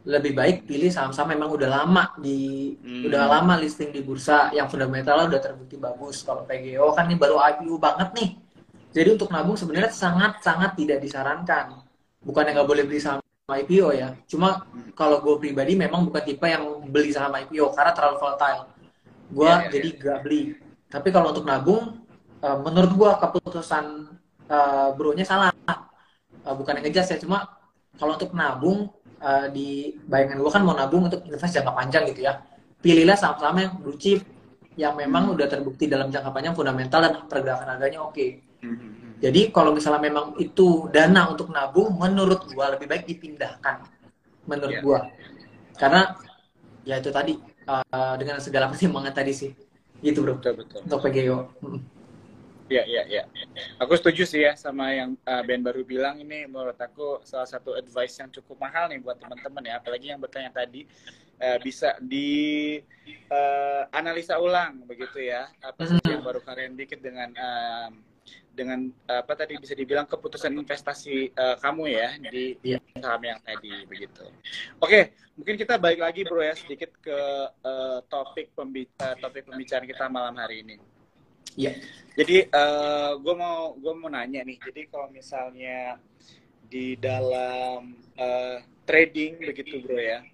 [0.04, 3.08] lebih baik pilih saham-saham memang udah lama di, Hmm.
[3.08, 6.20] udah lama listing di bursa, yang fundamentalnya udah terbukti bagus.
[6.20, 8.30] Kalau PGEO kan ini baru IPO banget nih.
[8.94, 11.80] Jadi untuk nabung sebenarnya sangat-sangat tidak disarankan.
[12.20, 14.08] Bukan yang nggak boleh beli saham IPO ya.
[14.28, 18.62] Cuma kalau gue pribadi memang bukan tipe yang beli saham IPO karena terlalu volatile.
[19.32, 20.40] Gue Ya, ya, jadi gak beli.
[20.92, 22.04] Tapi kalau untuk nabung,
[22.44, 23.84] eh, menurut gue keputusan
[24.44, 25.50] eh, bro-nya salah.
[26.44, 27.48] Eh, bukan yang ngejas ya, cuma
[27.96, 28.92] kalau untuk nabung
[29.24, 29.68] eh, di
[30.04, 32.36] bayangan gue kan mau nabung untuk invest jangka panjang gitu ya.
[32.84, 34.20] Pilihlah saham-saham yang blue chip
[34.76, 35.34] yang memang Hmm.
[35.38, 38.26] udah terbukti dalam jangka panjang fundamental dan pergerakan harganya oke.
[38.60, 39.16] Hmm.
[39.22, 43.86] Jadi kalau misalnya memang itu dana untuk nabung, menurut gua lebih baik dipindahkan.
[44.44, 44.82] Menurut Iya.
[44.84, 45.00] gua.
[45.80, 46.12] Karena
[46.84, 47.32] ya itu tadi
[47.64, 49.50] eh, dengan segala pertimbangan tadi sih.
[50.04, 50.36] Gitu, Bro.
[50.36, 50.78] Betul betul.
[50.84, 51.38] Untuk PGO.
[52.64, 53.22] Iya, iya, iya.
[53.76, 57.76] Aku setuju sih ya sama yang uh, Ben baru bilang ini menurut aku salah satu
[57.76, 60.88] advice yang cukup mahal nih buat teman-teman ya, apalagi yang bertanya tadi
[61.44, 62.80] uh, bisa di
[63.28, 65.52] uh, analisa ulang begitu ya.
[65.60, 68.00] Apa sih yang baru kalian dikit dengan um,
[68.54, 72.78] dengan apa tadi bisa dibilang keputusan investasi uh, kamu ya di Iya.
[72.96, 74.24] saham yang tadi begitu.
[74.80, 77.18] Oke, mungkin kita balik lagi bro ya sedikit ke
[77.60, 80.80] uh, topik pembi uh, topik pembicaraan kita malam hari ini.
[81.54, 81.72] Iya.
[82.14, 82.46] Jadi
[83.18, 84.58] gue mau gue mau nanya nih.
[84.62, 85.98] Jadi kalau misalnya
[86.74, 90.26] di dalam eh, trading begitu bro ya,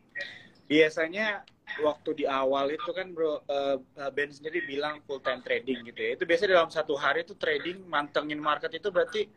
[0.64, 1.44] biasanya
[1.84, 3.76] waktu di awal itu kan bro eh,
[4.14, 6.10] Ben sendiri bilang full time trading gitu ya.
[6.16, 9.28] Itu biasanya dalam satu hari itu trading mantengin market itu berarti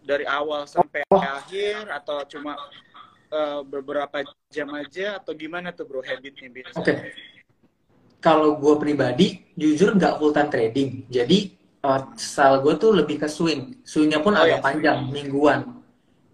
[0.00, 2.56] dari awal sampai akhir atau cuma
[3.28, 6.80] eh, beberapa jam aja atau gimana tuh bro habitnya biasanya?
[6.80, 7.39] Oke.
[8.20, 11.08] Kalau gue pribadi, jujur nggak full time trading.
[11.08, 13.80] Jadi, uh, style gue tuh lebih ke swing.
[13.80, 15.80] Swingnya pun Oh, agak iya, panjang, mingguan.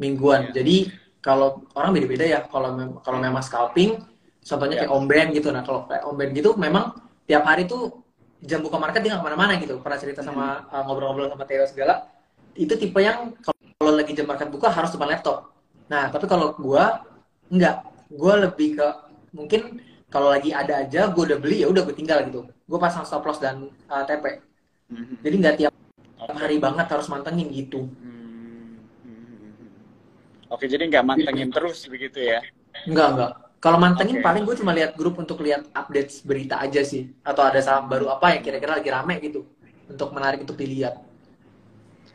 [0.03, 0.51] Mingguan.
[0.51, 0.62] Iya.
[0.62, 0.77] Jadi,
[1.22, 2.42] kalau orang beda-beda ya.
[2.51, 4.03] Kalau mem- kalau memang scalping,
[4.42, 4.83] contohnya Iya.
[4.87, 5.49] kayak omben gitu.
[5.55, 6.90] Nah, kalau kayak omben gitu, memang
[7.27, 8.03] tiap hari tuh
[8.42, 9.79] jam buka market dia nggak ke mana-mana gitu.
[9.79, 12.11] Pernah cerita sama uh, ngobrol-ngobrol sama Theo segala.
[12.59, 15.55] Itu tipe yang kalau lagi jam market buka harus depan laptop.
[15.87, 17.07] Nah, tapi kalau gua
[17.46, 17.77] nggak,
[18.11, 18.87] gua lebih ke
[19.31, 19.79] mungkin
[20.16, 23.20] kalau lagi ada aja gue udah beli ya udah gue tinggal gitu gue pasang stop
[23.29, 24.40] loss dan uh, TP
[24.88, 25.18] Mhm.
[25.20, 25.72] jadi nggak tiap
[26.24, 26.38] Oke.
[26.40, 29.26] hari banget harus mantengin gitu Hmm, hmm,
[29.61, 30.55] hmm.
[30.55, 32.40] Oke, jadi nggak mantengin terus begitu ya?
[32.87, 34.24] nggak nggak kalau mantengin Oke.
[34.24, 38.14] paling gue cuma lihat grup untuk lihat update berita aja sih atau ada saham baru
[38.14, 39.42] apa yang kira-kira lagi rame gitu
[39.90, 40.96] untuk menarik untuk dilihat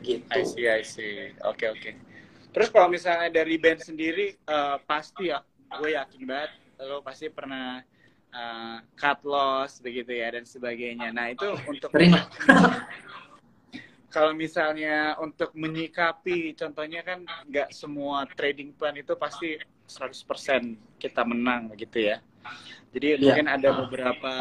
[0.02, 1.30] gitu I see, I see.
[1.46, 1.90] Oke, oke.
[2.50, 5.38] Terus kalau misalnya dari band sendiri, eh, pasti ya,
[5.78, 6.50] gue yakin banget
[6.82, 7.78] lo pasti pernah
[8.32, 11.12] eh, cut loss begitu ya dan sebagainya.
[11.12, 11.92] Nah itu untuk
[14.12, 19.56] kalau misalnya untuk menyikapi contohnya kan nggak semua trading plan itu pasti
[19.88, 22.20] 100% kita menang gitu ya.
[22.92, 23.18] Jadi Iya.
[23.20, 24.32] mungkin ada beberapa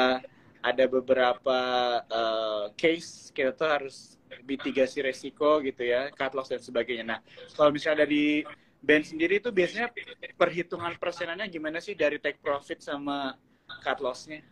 [0.62, 1.60] ada beberapa
[2.06, 7.06] uh, case kita tuh harus mitigasi resiko gitu ya, cut loss dan sebagainya.
[7.18, 7.20] Nah,
[7.58, 8.46] kalau misalnya dari
[8.82, 9.90] band sendiri itu biasanya
[10.38, 13.34] perhitungan persenannya gimana sih dari take profit sama
[13.80, 14.44] cut loss-nya?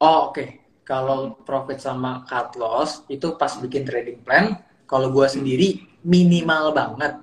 [0.00, 0.44] Oh oke,
[0.84, 4.56] kalau profit sama cut loss itu pas bikin trading plan,
[4.88, 7.20] kalau gua sendiri minimal banget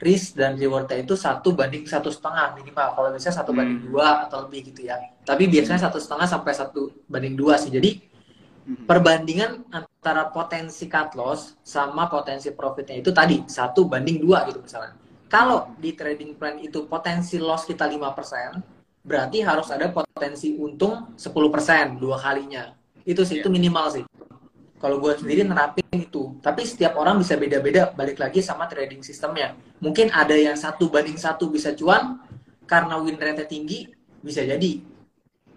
[0.00, 2.96] risk dan rewardnya itu satu banding satu setengah minimal.
[2.96, 3.88] Kalau biasanya satu banding Hmm.
[3.92, 4.96] dua atau lebih gitu ya.
[5.28, 7.68] Tapi biasanya satu setengah sampai satu banding dua sih.
[7.68, 8.00] Jadi
[8.64, 8.88] Mhm.
[8.88, 14.96] perbandingan antara potensi cut loss sama potensi profitnya itu tadi satu banding dua gitu misalnya.
[15.30, 21.96] Kalau di trading plan itu potensi loss kita 5%, berarti harus ada potensi untung 10%
[22.00, 22.72] dua kalinya.
[23.04, 23.42] Itu sih, Iya.
[23.44, 24.04] itu minimal sih.
[24.80, 26.36] Kalau gue sendiri nerapin itu.
[26.40, 29.52] Tapi setiap orang bisa beda-beda, balik lagi sama trading sistemnya.
[29.80, 32.16] Mungkin ada yang satu banding satu bisa cuan,
[32.64, 33.88] karena win rate tinggi,
[34.20, 34.84] bisa jadi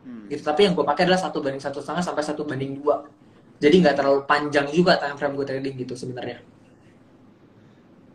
[0.04, 0.28] Hmm.
[0.28, 3.08] gitu tapi yang gue pakai adalah satu banding satu setengah sampai satu banding dua
[3.56, 6.44] jadi nggak terlalu panjang juga time frame gue trading gitu sebenarnya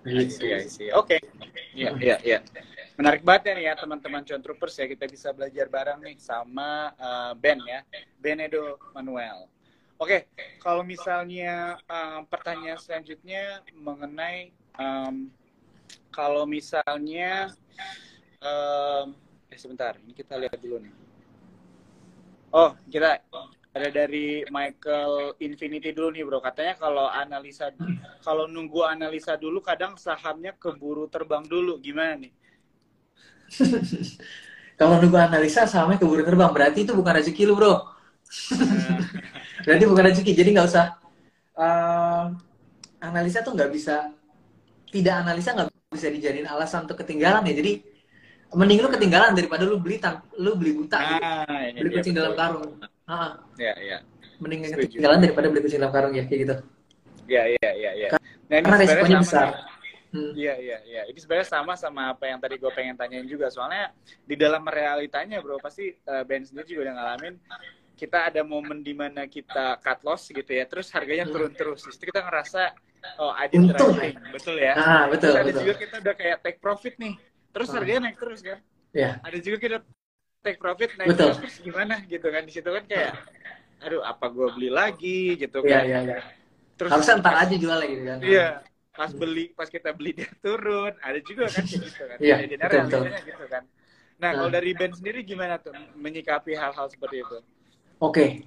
[0.04, 0.88] I see, I see.
[0.92, 1.16] Oke.
[1.72, 2.38] Iya, iya, iya.
[2.98, 6.90] Menarik banget ya nih ya teman-teman John Troopers ya kita bisa belajar bareng nih sama
[6.98, 7.86] uh, Ben ya,
[8.18, 9.46] Benedo Manuel.
[10.02, 10.26] Oke,
[10.58, 15.30] kalau misalnya um, pertanyaan selanjutnya mengenai um,
[16.10, 17.54] kalau misalnya
[18.42, 19.14] um,
[19.46, 20.94] eh sebentar, ini kita lihat dulu nih.
[22.50, 23.22] Oh, kita
[23.78, 26.42] ada dari Michael Infinity dulu nih bro.
[26.42, 27.70] Katanya kalau analisa,
[28.26, 31.78] kalau nunggu analisa dulu kadang sahamnya keburu terbang dulu.
[31.78, 32.34] Gimana nih?
[34.78, 37.74] kalau nunggu analisa sahamnya keburu terbang berarti itu bukan rezeki lu bro
[39.66, 40.86] berarti bukan rezeki jadi nggak usah
[41.58, 42.24] eh,
[43.02, 44.12] analisa tuh nggak bisa
[44.92, 47.72] tidak analisa nggak bisa dijadiin alasan untuk ketinggalan ya jadi
[48.56, 51.20] mending lu ketinggalan daripada lu beli tan lu beli buta gitu.
[51.20, 52.24] Ah, ini beli dia, kucing betul.
[52.24, 52.64] dalam karung
[53.08, 53.98] Ah, Ya, ya.
[54.40, 56.56] mending ketinggalan daripada beli kucing dalam karung ya kayak gitu
[57.28, 58.08] Ya, ya, ya, ya.
[58.48, 59.67] Nah, ini karena resikonya sama besar nih.
[60.08, 60.32] Hmm.
[60.32, 61.02] Iya, iya, iya.
[61.04, 63.52] Ini sebenarnya sama sama apa yang tadi gue pengen tanyain juga.
[63.52, 63.92] Soalnya
[64.24, 67.34] di dalam realitanya, bro, pasti uh, Ben sendiri juga udah ngalamin.
[67.92, 71.34] Kita ada momen di mana kita cut loss gitu ya, terus harganya Hmm.
[71.36, 71.84] turun terus.
[71.84, 72.72] Di situ kita ngerasa,
[73.18, 73.92] oh, I did Untung.
[73.98, 74.32] right thing.
[74.32, 74.72] Betul ya.
[74.78, 77.14] ah betul terus ada betul juga kita udah kayak take profit nih.
[77.52, 77.74] Terus Ah.
[77.76, 78.58] harganya naik terus kan.
[78.94, 79.76] ya Ada juga kita
[80.40, 81.26] take profit naik Betul.
[81.28, 82.42] terus, terus gimana gitu kan.
[82.46, 83.12] Di situ kan kayak,
[83.84, 85.82] aduh apa gue beli lagi gitu Iya, kan.
[85.84, 86.18] iya, iya.
[86.78, 88.18] Terus Harusnya ntar aja jual lagi kan.
[88.22, 88.48] Iya,
[88.98, 92.18] pas beli, pas kita beli dia turun, ada juga kan gitu kan.
[92.18, 93.22] Iya, Kejadiannya betul, betul.
[93.30, 93.62] gitu kan.
[94.18, 94.54] Nah, kalau Nah.
[94.58, 97.38] dari band sendiri gimana tuh menyikapi hal-hal seperti itu?
[98.02, 98.42] Oke.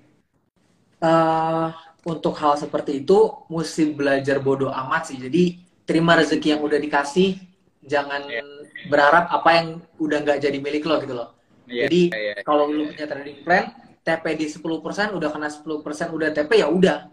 [1.01, 1.67] Eh,
[2.05, 5.17] untuk hal seperti itu mesti belajar bodoh amat sih.
[5.17, 7.39] Jadi terima rezeki yang udah dikasih,
[7.87, 8.43] jangan Iya.
[8.91, 11.33] berharap apa yang udah nggak jadi milik lo gitu loh.
[11.65, 12.43] Iya, Jadi iya, iya.
[12.43, 13.71] kalau lu punya trading plan,
[14.03, 17.07] TP di 10%, udah kena 10% udah TP ya udah.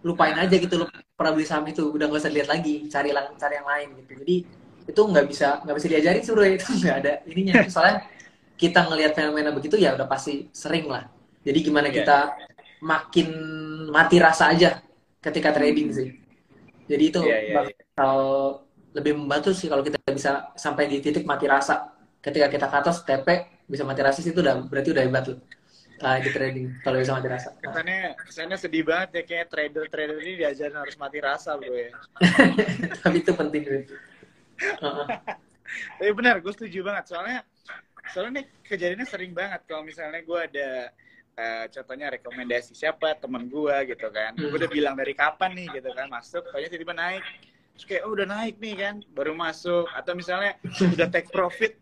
[0.00, 3.36] Lupain aja gitu lu pernah beli saham itu, udah nggak usah lihat lagi, cari lang-
[3.36, 4.12] cari yang lain gitu.
[4.24, 4.36] Jadi
[4.90, 7.54] itu nggak bisa nggak bisa diajarin suruh itu nggak ada ininya.
[7.72, 7.96] Soalnya
[8.56, 11.04] kita ngelihat fenomena begitu ya udah pasti sering lah.
[11.44, 11.96] Jadi gimana Iya.
[12.04, 12.18] kita
[12.80, 13.28] makin
[13.92, 14.80] mati rasa aja
[15.20, 16.08] ketika trading sih.
[16.88, 18.16] Jadi itu Iya, iya, bakal
[18.96, 21.92] lebih membantu sih kalau kita bisa sampai di titik mati rasa.
[22.20, 23.28] Ketika kita ke atas TP
[23.70, 25.38] bisa mati rasa sih itu udah berarti udah hebat loh.
[26.00, 27.48] Ah, di trading kalau bisa mati rasa.
[27.60, 31.92] Kesannya, kesannya sedih banget ya kayak trader-trader ini diajarin harus mati rasa bro ya.
[33.04, 33.84] Tapi itu penting Rin.
[34.60, 35.06] Heeh.
[36.00, 37.04] Tapi benar, gue setuju banget.
[37.12, 37.44] Soalnya,
[38.12, 39.60] soalnya nih kejadiannya sering banget.
[39.68, 40.68] Kalau misalnya gue ada
[41.36, 44.48] eh, contohnya rekomendasi siapa teman gue gitu kan, Hmm.
[44.52, 47.24] gue udah bilang dari kapan nih gitu kan masuk, pokoknya tiba-tiba naik.
[47.76, 49.88] Terus kayak oh udah naik nih kan, baru masuk.
[49.92, 51.80] Atau misalnya udah take profit,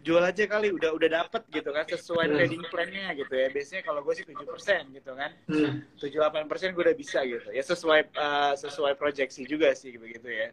[0.00, 2.34] jual aja kali, udah udah dapet gitu kan sesuai Hmm.
[2.34, 3.52] trading plan-nya gitu ya.
[3.52, 5.30] Biasanya kalau gue sih 7% gitu kan.
[5.44, 5.84] Hmm.
[6.00, 7.48] 7-8% gue udah bisa gitu.
[7.52, 10.48] Ya sesuai eh, sesuai proyeksi juga sih begitu ya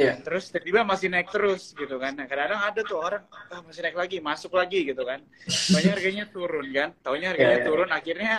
[0.00, 0.16] Ya.
[0.24, 2.16] terus tiba-tiba masih naik terus gitu kan.
[2.16, 5.20] Nah, kadang-kadang ada tuh orang ah, masih naik lagi, masuk lagi gitu kan.
[5.44, 6.88] Taunya harganya turun kan.
[7.04, 7.66] Taunya harganya Ya, ya.
[7.68, 8.34] turun akhirnya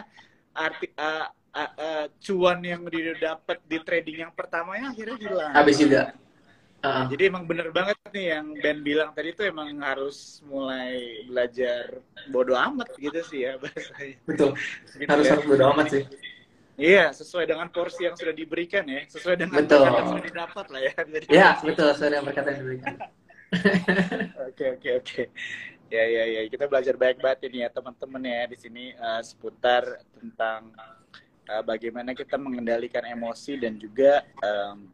[0.58, 5.52] arti ah, ah, ah, cuan yang didapat di trading yang pertamanya akhirnya hilang.
[5.54, 6.02] Habis juga.
[6.78, 7.06] Heeh.
[7.10, 12.00] Jadi emang bener banget nih yang Ben bilang tadi tuh emang harus mulai belajar
[12.30, 14.18] bodoh amat gitu sih ya bahasanya.
[14.30, 14.54] Betul.
[14.94, 15.32] Gitu Harus ya.
[15.34, 16.04] harus bodo amat sih.
[16.78, 19.82] Iya, sesuai dengan porsi yang sudah diberikan ya, sesuai dengan Betul.
[19.82, 20.94] berkat yang sudah didapat lah ya.
[21.10, 21.90] Bisa Ya, betul.
[21.98, 22.94] Saya yang berkata yang diberikan.
[24.48, 25.24] Oke oke oke.
[25.88, 30.04] Ya ya ya kita belajar banyak banget ini ya teman-teman ya di sini eh, seputar
[30.20, 30.76] tentang
[31.48, 34.92] eh, bagaimana kita mengendalikan emosi dan juga em,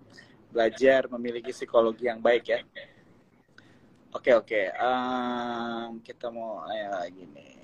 [0.53, 2.61] belajar memiliki psikologi yang baik ya.
[4.13, 7.57] Oke oke, um, kita mau ya lagi nih.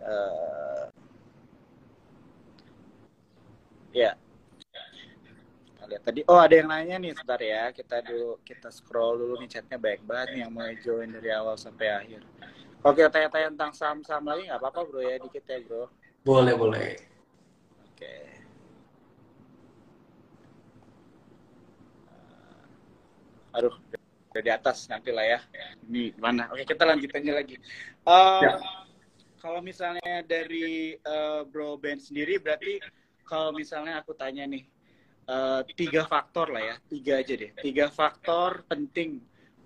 [0.00, 0.88] Uh,
[3.92, 4.16] ya,
[5.68, 6.20] kita lihat tadi.
[6.24, 7.68] Oh ada yang nanya nih, sebentar ya.
[7.76, 11.60] Kita dulu kita scroll dulu nih chatnya baik banget nih yang mau join dari awal
[11.60, 12.24] sampai akhir.
[12.82, 15.86] Kita tanya-tanya tentang saham-saham lagi nggak apa-apa bro ya dikit ya bro.
[16.24, 16.96] Boleh boleh.
[17.92, 18.14] Oke.
[23.52, 23.74] Aduh,
[24.32, 25.40] udah di atas nanti lah ya.
[25.88, 26.48] Ini mana?
[26.52, 27.56] Oke, kita lanjut aja lagi.
[28.08, 28.56] Uh, ya.
[29.42, 32.78] Kalau misalnya dari uh, Bro Ben sendiri, berarti
[33.26, 34.64] kalau misalnya aku tanya nih,
[35.26, 37.50] uh, tiga faktor lah ya, tiga aja deh.
[37.58, 39.18] Tiga faktor penting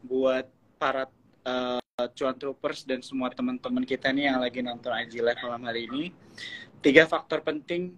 [0.02, 0.48] buat
[0.80, 1.06] para
[1.44, 1.80] uh,
[2.12, 6.12] cuan troopers dan semua teman-teman kita nih yang lagi nonton IG Live malam hari ini.
[6.80, 7.96] Tiga faktor penting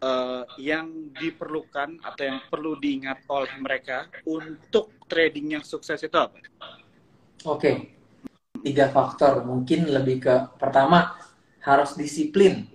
[0.00, 6.36] uh, yang diperlukan atau yang perlu diingat oleh mereka untuk trading yang sukses itu apa?
[7.48, 7.96] Oke,
[8.60, 11.16] tiga faktor mungkin lebih ke pertama
[11.60, 12.68] harus disiplin,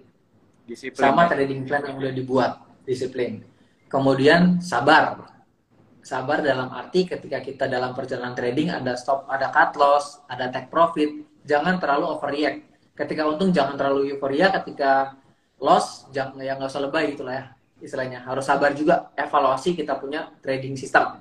[0.66, 1.38] disiplin sama ya.
[1.38, 2.52] trading plan yang udah dibuat
[2.86, 3.42] disiplin.
[3.86, 5.30] Kemudian sabar,
[6.02, 10.70] sabar dalam arti ketika kita dalam perjalanan trading ada stop, ada cut loss, ada take
[10.70, 11.10] profit,
[11.46, 12.62] jangan terlalu overreact.
[12.96, 15.20] Ketika untung jangan terlalu euforia, ketika
[15.60, 17.46] loss jangan yang nggak usah lebay gitu lah ya
[17.86, 18.24] istilahnya.
[18.24, 21.20] Harus sabar juga evaluasi kita punya trading system.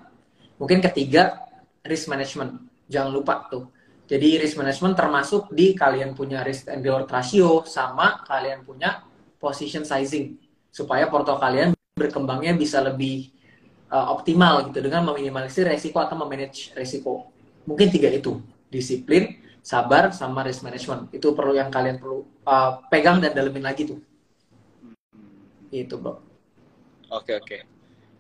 [0.57, 1.43] Mungkin ketiga
[1.83, 2.63] risk management.
[2.87, 3.69] Jangan lupa tuh.
[4.05, 9.03] Jadi risk management termasuk di kalian punya risk and reward ratio sama kalian punya
[9.41, 10.37] position sizing.
[10.71, 13.33] Supaya porto kalian berkembangnya bisa lebih
[13.89, 17.33] uh, optimal gitu dengan meminimalisir resiko atau memanage resiko.
[17.65, 18.39] Mungkin tiga itu.
[18.69, 21.09] Disiplin sabar sama risk management.
[21.17, 23.99] Itu perlu yang kalian perlu uh, pegang dan dalemin lagi tuh
[25.83, 26.23] itu bro
[27.11, 27.59] oke oke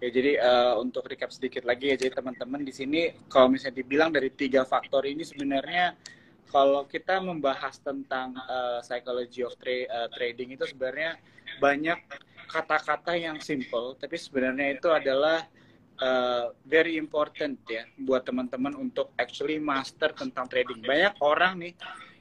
[0.03, 4.11] ya jadi uh, untuk recap sedikit lagi ya jadi teman-teman di sini kalau misalnya dibilang
[4.11, 5.95] dari tiga faktor ini sebenarnya
[6.51, 11.19] kalau kita membahas tentang uh, psychology of tra uh, trading itu sebenarnya
[11.63, 11.99] banyak
[12.51, 15.47] kata-kata yang simple tapi sebenarnya itu adalah
[16.01, 20.83] uh, very important ya buat teman-teman untuk actually master tentang trading.
[20.83, 21.73] Banyak orang nih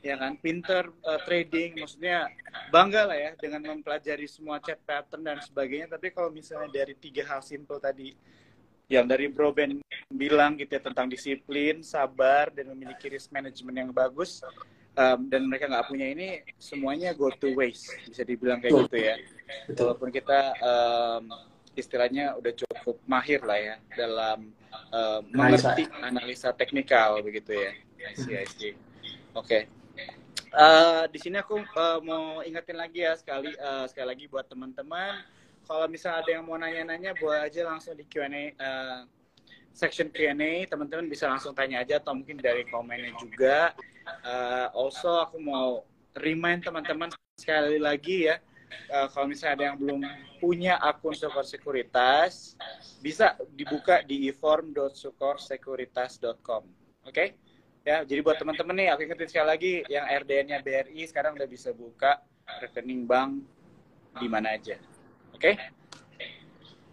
[0.03, 0.35] ya kan?
[0.37, 2.27] Pinter uh, trading maksudnya
[2.69, 5.87] bangga lah ya dengan mempelajari semua chat pattern dan sebagainya.
[5.87, 8.11] Tapi kalau misalnya dari tiga hal simple tadi
[8.91, 9.79] yang dari Bro Ben
[10.11, 14.43] bilang gitu ya tentang disiplin sabar dan memiliki risk management yang bagus
[14.99, 16.27] um, dan mereka nggak punya ini
[16.59, 19.15] semuanya go to waste bisa dibilang kayak gitu ya.
[19.71, 21.31] Walaupun kita um,
[21.73, 24.51] istilahnya udah cukup mahir lah ya dalam
[24.93, 27.71] uh, mengerti analisa teknikal begitu ya.
[28.03, 28.75] I see, I see.
[29.31, 29.47] oke.
[29.47, 29.82] okay.
[30.53, 35.25] Uh, di sini aku uh, mau ingetin lagi ya sekali uh, sekali lagi buat teman-teman.
[35.65, 39.09] Kalau misalnya ada yang mau nanya-nanya boleh aja langsung di Q&A uh,
[39.73, 43.73] section Q&A teman-teman bisa langsung tanya aja atau mungkin dari komennya juga.
[44.21, 45.89] Uh, also aku mau
[46.21, 48.37] remind teman-teman sekali lagi ya
[48.93, 50.05] uh, kalau misalnya ada yang belum
[50.37, 52.55] punya akun Sukor Sekuritas
[53.01, 56.71] bisa dibuka di eform.sukorsekuritas.com oke?
[57.09, 57.33] okay?
[57.83, 61.75] Ya, jadi buat teman-teman nih, aku ingetin sekali lagi yang RDN-nya BRI sekarang udah bisa
[61.75, 62.23] buka
[62.63, 63.43] rekening bank
[64.23, 64.79] di mana aja.
[65.35, 65.51] Oke?
[65.51, 65.55] Okay?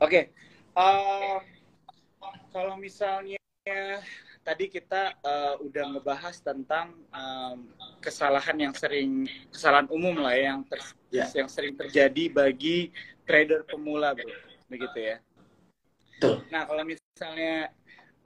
[0.03, 0.11] Oke.
[0.11, 0.25] Okay.
[0.75, 1.39] Uh,
[2.51, 3.39] kalau misalnya
[4.43, 7.71] tadi kita uh, udah ngebahas tentang um,
[8.03, 10.81] kesalahan yang sering kesalahan umum lah ya, yang ter,
[11.15, 11.31] yeah.
[11.39, 12.91] yang sering terjadi bagi
[13.31, 14.27] trader pemula, Bro.
[14.67, 15.17] Begitu ya.
[16.19, 16.43] Tuh.
[16.51, 17.71] Nah, kalau misalnya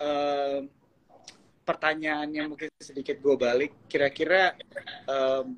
[0.00, 0.64] uh,
[1.64, 4.52] pertanyaannya mungkin sedikit gue balik kira-kira
[5.08, 5.56] um,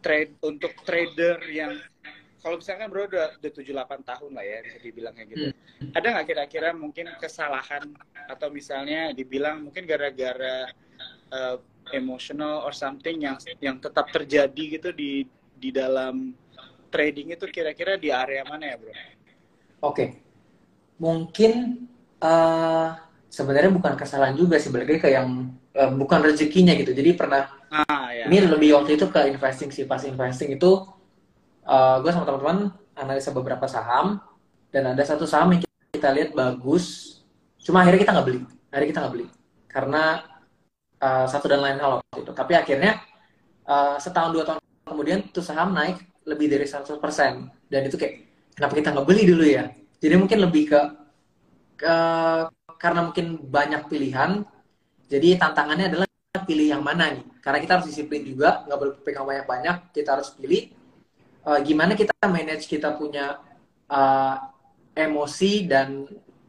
[0.00, 1.76] trade untuk trader yang
[2.40, 5.92] kalau misalkan bro udah udah tujuh delapan tahun lah ya bisa dibilang kayak gitu hmm.
[5.92, 7.84] ada nggak kira-kira mungkin kesalahan
[8.32, 10.72] atau misalnya dibilang mungkin gara-gara
[11.30, 11.60] uh,
[11.92, 15.28] emotional or something yang yang tetap terjadi gitu di
[15.60, 16.32] di dalam
[16.88, 18.90] trading itu kira-kira di area mana ya bro?
[18.90, 18.96] Oke,
[19.80, 20.08] okay.
[20.96, 21.86] mungkin
[22.20, 26.90] uh, sebenarnya bukan kesalahan juga sih balik ke yang uh, bukan rezekinya gitu.
[26.90, 28.26] Jadi pernah ah, ya.
[28.26, 29.86] ini lebih waktu itu ke investing sih.
[29.86, 30.70] Pas investing itu
[31.64, 34.18] uh, eh, gue sama teman-teman analisa beberapa saham
[34.74, 35.62] dan ada satu saham yang
[35.94, 37.16] kita lihat bagus
[37.62, 38.40] cuma akhirnya kita nggak beli.
[38.74, 39.26] Akhirnya kita nggak beli.
[39.70, 40.02] Karena
[40.98, 42.32] uh, satu dan lain hal waktu itu.
[42.34, 42.92] Tapi akhirnya
[43.70, 44.60] uh, setahun dua tahun
[44.90, 46.98] kemudian tuh saham naik lebih dari 100%
[47.70, 48.26] dan itu kayak
[48.58, 49.70] kenapa kita nggak beli dulu ya?
[50.00, 50.80] Jadi mungkin lebih ke,
[51.78, 51.94] ke
[52.80, 54.42] karena mungkin banyak pilihan,
[55.12, 56.06] jadi tantangannya adalah
[56.48, 57.24] pilih yang mana nih.
[57.44, 60.72] Karena kita harus disiplin juga, nggak boleh pegang banyak-banyak, kita harus pilih
[61.44, 63.40] uh, gimana kita manage kita punya
[63.88, 64.36] uh,
[64.92, 66.04] emosi dan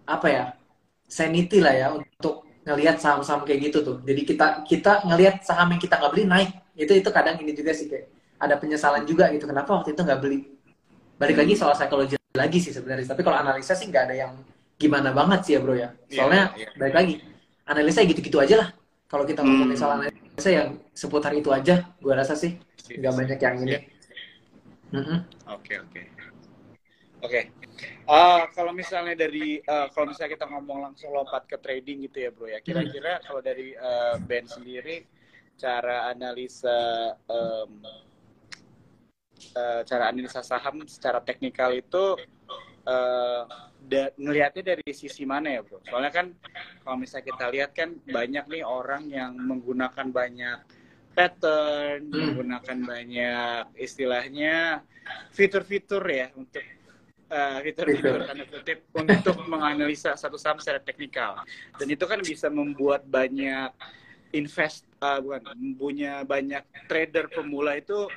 [0.07, 0.45] apa ya
[1.07, 3.97] sanity lah ya untuk ngelihat saham-saham kayak gitu tuh.
[4.03, 7.75] Jadi kita kita ngelihat saham yang kita nggak beli naik itu itu kadang ini juga
[7.75, 8.07] sih kayak
[8.41, 10.39] ada penyesalan juga gitu kenapa waktu itu nggak beli.
[11.21, 13.13] Balik lagi soal psikologi lagi sih sebenarnya.
[13.13, 14.33] Tapi kalau analisa sih nggak ada yang
[14.81, 15.93] gimana banget sih ya bro ya.
[16.09, 16.77] Iya, Soalnya yeah, yeah.
[16.81, 17.13] balik lagi
[17.69, 18.69] analisa gitu-gitu aja lah.
[19.05, 19.81] Kalau kita ngomongin hmm.
[19.81, 22.57] soal analisa yang seputar itu aja, gue rasa sih
[22.89, 23.77] nggak banyak yang ini.
[25.51, 26.01] Oke oke.
[27.21, 27.41] Oke.
[28.09, 32.29] Uh, kalau misalnya dari uh, kalau misalnya kita ngomong langsung lompat ke trading gitu ya
[32.33, 32.59] bro ya.
[32.59, 35.05] Kira-kira kalau dari uh, band sendiri
[35.55, 37.85] cara analisa um,
[39.55, 42.17] uh, cara analisa saham secara teknikal itu
[42.85, 43.43] uh,
[43.81, 45.81] da ngelihatnya dari sisi mana ya bro?
[45.85, 46.27] Soalnya kan
[46.85, 50.59] kalau misalnya kita lihat kan banyak nih orang yang menggunakan banyak
[51.11, 52.15] pattern, hmm.
[52.15, 54.85] menggunakan banyak istilahnya
[55.35, 56.63] fitur-fitur ya untuk
[57.27, 61.41] uh, fitur-fitur tanda kutip untuk menganalisa satu saham secara teknikal.
[61.75, 63.71] Dan itu kan bisa membuat banyak
[64.31, 65.43] invest uh, bukan
[65.75, 68.07] punya banyak trader pemula itu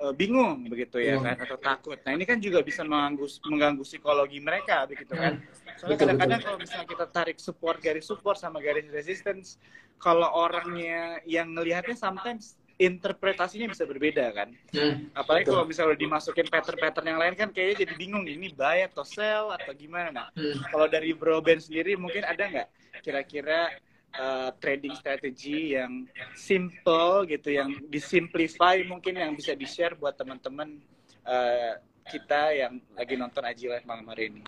[0.00, 2.00] uh, bingung begitu ya kan atau takut.
[2.02, 5.38] Nah ini kan juga bisa mengganggu mengganggu psikologi mereka begitu kan.
[5.76, 9.60] Soalnya kadang-kadang kalau misalnya kita tarik support garis support sama garis resistance,
[10.00, 14.56] kalau orangnya yang ngelihatnya sometimes interpretasinya bisa berbeda kan.
[14.72, 15.52] Hmm, Apalagi betul.
[15.52, 19.52] kalau misalnya dimasukin pattern-pattern yang lain kan kayaknya jadi bingung nih, ini buy atau sell
[19.52, 20.08] atau gimana.
[20.08, 20.72] Nah, hmm.
[20.72, 22.68] kalau dari Bro Ben sendiri mungkin ada nggak
[23.04, 23.68] kira-kira
[24.16, 30.80] uh, trading strategi yang simple gitu, yang disimplify mungkin yang bisa di-share buat teman-teman
[31.26, 31.78] uh,
[32.10, 34.42] kita yang lagi nonton Aji Live malam hari ini.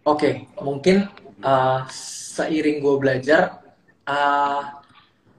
[0.00, 1.12] Oke, okay, mungkin
[1.44, 3.60] uh, seiring gue belajar,
[4.08, 4.80] uh,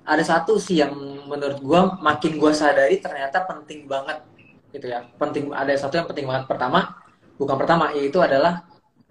[0.06, 0.94] ada satu sih yang
[1.26, 4.22] menurut gue makin gue sadari ternyata penting banget
[4.70, 5.08] gitu ya.
[5.18, 6.46] Penting ada satu yang penting banget.
[6.46, 7.00] Pertama
[7.38, 8.66] bukan pertama yaitu adalah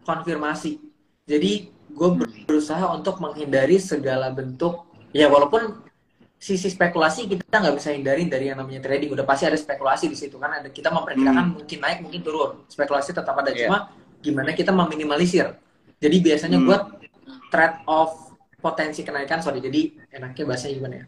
[0.07, 0.79] konfirmasi.
[1.27, 2.09] Jadi gue
[2.49, 5.91] berusaha untuk menghindari segala bentuk ya walaupun
[6.41, 10.17] sisi spekulasi kita nggak bisa hindari dari yang namanya trading udah pasti ada spekulasi di
[10.17, 11.57] situ kan ada kita memperkirakan hmm.
[11.61, 13.69] mungkin naik mungkin turun spekulasi tetap ada yeah.
[13.69, 13.79] cuma
[14.25, 15.53] gimana kita meminimalisir
[16.01, 16.67] jadi biasanya hmm.
[16.67, 16.79] gue
[17.53, 21.07] trade off potensi kenaikan sorry jadi enaknya bahasanya gimana ya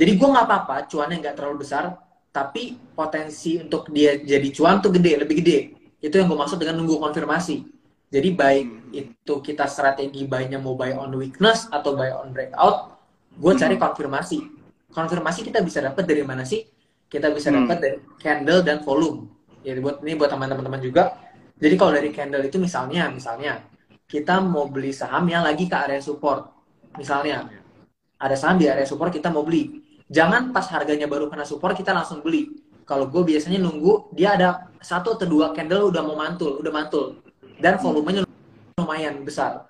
[0.00, 1.84] jadi gue nggak apa-apa cuannya nggak terlalu besar
[2.32, 5.58] tapi potensi untuk dia jadi cuan tuh gede lebih gede
[6.00, 7.60] itu yang gue maksud dengan nunggu konfirmasi
[8.12, 13.00] jadi baik itu kita strategi buy-nya mau buy on weakness atau buy on breakout
[13.32, 13.82] gue cari hmm.
[13.82, 14.38] konfirmasi
[14.92, 16.62] konfirmasi kita bisa dapat dari mana sih
[17.08, 17.56] kita bisa hmm.
[17.64, 19.32] dapat dari candle dan volume
[19.64, 21.16] ya buat ini buat teman-teman juga
[21.56, 23.64] jadi kalau dari candle itu misalnya misalnya
[24.04, 26.52] kita mau beli saham yang lagi ke area support
[27.00, 27.48] Misalnya
[28.20, 29.80] ada saham di area support kita mau beli.
[30.12, 32.52] Jangan pas harganya baru kena support kita langsung beli.
[32.84, 37.24] Kalau gue biasanya nunggu dia ada satu atau dua candle udah mau mantul, udah mantul.
[37.58, 38.22] Dan volumenya
[38.78, 39.68] lumayan besar.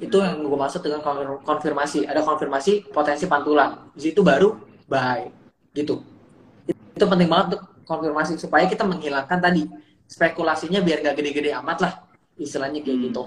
[0.00, 1.04] Itu yang gue maksud dengan
[1.44, 2.08] konfirmasi.
[2.08, 3.90] Ada konfirmasi potensi pantulan.
[3.92, 4.56] Di situ baru
[4.88, 5.28] buy.
[5.76, 6.00] Gitu.
[6.70, 9.66] Itu penting banget untuk konfirmasi supaya kita menghilangkan tadi
[10.10, 11.92] spekulasinya biar gak gede-gede amat lah
[12.40, 13.22] istilahnya kayak gitu.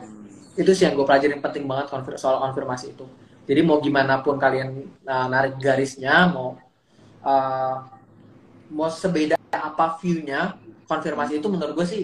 [0.57, 3.05] Itu sih yang gue pelajarin penting banget soal konfirmasi itu.
[3.43, 6.55] Jadi mau gimana pun kalian uh, narik garisnya, mau
[7.21, 7.75] uh,
[8.71, 10.55] mau sebeda apa view-nya,
[10.87, 12.03] konfirmasi itu menurut gue sih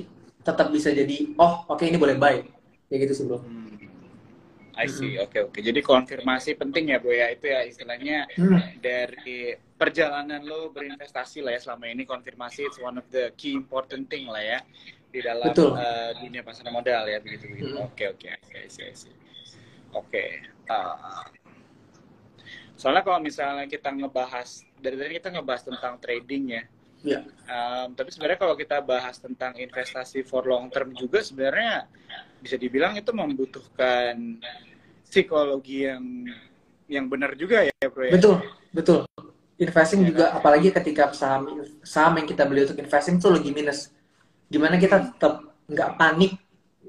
[0.50, 2.41] tetap bisa jadi, oh oke okay, ini boleh buy.
[2.89, 3.38] Kayak gitu sih bro.
[3.45, 3.70] Hmm.
[4.80, 5.52] I see, oke oke.
[5.54, 5.62] Okay.
[5.62, 8.80] Jadi konfirmasi penting ya bro ya, itu ya istilahnya hmm.
[8.80, 14.08] dari perjalanan lo berinvestasi lah ya selama ini konfirmasi it's one of the key important
[14.12, 14.60] thing lah ya
[15.10, 17.76] di dalam uh, dunia pasar modal ya begitu begitu.
[17.76, 17.88] Hmm.
[17.91, 18.60] Oke oke, oke,
[19.95, 20.26] oke.
[20.70, 21.26] Uh,
[22.80, 26.64] soalnya kalau misalnya kita ngebahas dari tadi kita ngebahas tentang trading ya.
[27.00, 27.24] Yeah.
[27.47, 31.88] Um, tapi sebenarnya kalau kita bahas tentang investasi for long term juga sebenarnya
[32.43, 34.39] bisa dibilang itu membutuhkan
[35.08, 36.04] psikologi yang
[36.89, 38.14] yang benar juga ya, bro ya.
[38.20, 38.36] Betul,
[38.76, 39.00] betul.
[39.60, 40.38] Investing ya, juga kan?
[40.43, 43.91] apalagi ketika saham saham yang kita beli untuk investing tuh lagi minus.
[44.52, 46.36] Gimana kita tetap nggak panik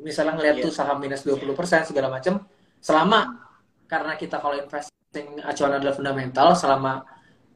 [0.01, 0.65] misalnya ngeliat yeah.
[0.65, 1.45] tuh saham minus 20%
[1.93, 2.41] segala macam
[2.81, 3.37] selama
[3.85, 7.05] karena kita kalau investing acuan adalah fundamental selama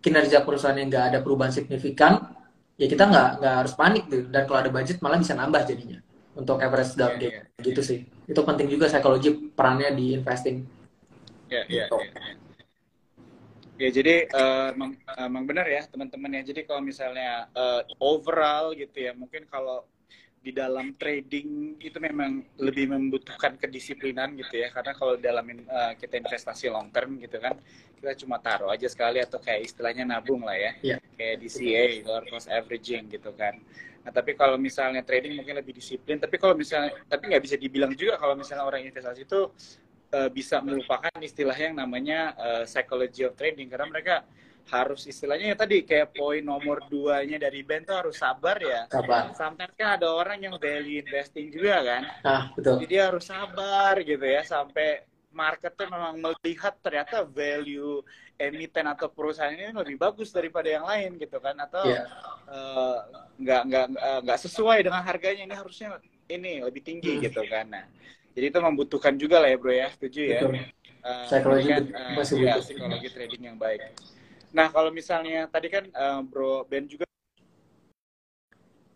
[0.05, 2.34] kinerja perusahaan yang nggak ada perubahan signifikan
[2.75, 5.99] ya kita nggak nggak harus panik tuh dan kalau ada budget malah bisa nambah jadinya
[6.35, 7.63] untuk average down yeah, yeah.
[7.63, 10.67] gitu sih itu penting juga psikologi perannya di investing
[11.47, 12.43] ya yeah, yeah, yeah.
[13.75, 16.47] Ya jadi uh, emang, emang benar ya teman-teman ya.
[16.47, 19.83] Jadi kalau misalnya uh, overall gitu ya, mungkin kalau
[20.45, 24.69] di dalam trading itu memang lebih membutuhkan kedisiplinan gitu ya.
[24.69, 27.57] Karena kalau dalam uh, kita investasi long term gitu kan
[27.97, 30.73] kita cuma taruh aja sekali atau kayak istilahnya nabung lah ya.
[30.85, 31.01] Yeah.
[31.17, 33.57] kayak DCA dollar cost averaging gitu kan.
[34.05, 36.21] Nah tapi kalau misalnya trading mungkin lebih disiplin.
[36.21, 39.49] Tapi kalau misalnya tapi nggak bisa dibilang juga kalau misalnya orang investasi itu
[40.13, 43.73] uh, bisa melupakan istilah yang namanya uh, psychology of trading.
[43.73, 44.29] Karena mereka
[44.65, 48.89] harus istilahnya ya tadi kayak poin nomor duanya dari band tuh harus sabar ya.
[48.89, 49.37] Sabar.
[49.37, 52.03] Sometimes kan ada orang yang value investing juga kan.
[52.25, 52.81] Nah, betul.
[52.81, 55.05] Jadi dia harus sabar gitu ya sampai
[55.35, 58.01] market tuh memang melihat ternyata value
[58.39, 62.07] emiten atau perusahaan ini lebih bagus daripada yang lain gitu kan atau yeah.
[62.07, 62.55] Iya.
[62.55, 62.99] uh,
[63.35, 63.87] nggak nggak
[64.27, 65.99] nggak sesuai dengan harganya ini harusnya
[66.31, 67.23] ini lebih tinggi hmm.
[67.31, 67.69] gitu kan.
[67.69, 67.85] Nah,
[68.33, 70.41] jadi itu membutuhkan juga lah ya bro ya, setuju ya.
[71.05, 73.93] Uh, psikologi kan, uh, ya, psikologi trading yang baik.
[74.55, 77.03] Nah, kalau misalnya tadi kan uh, Bro Ben juga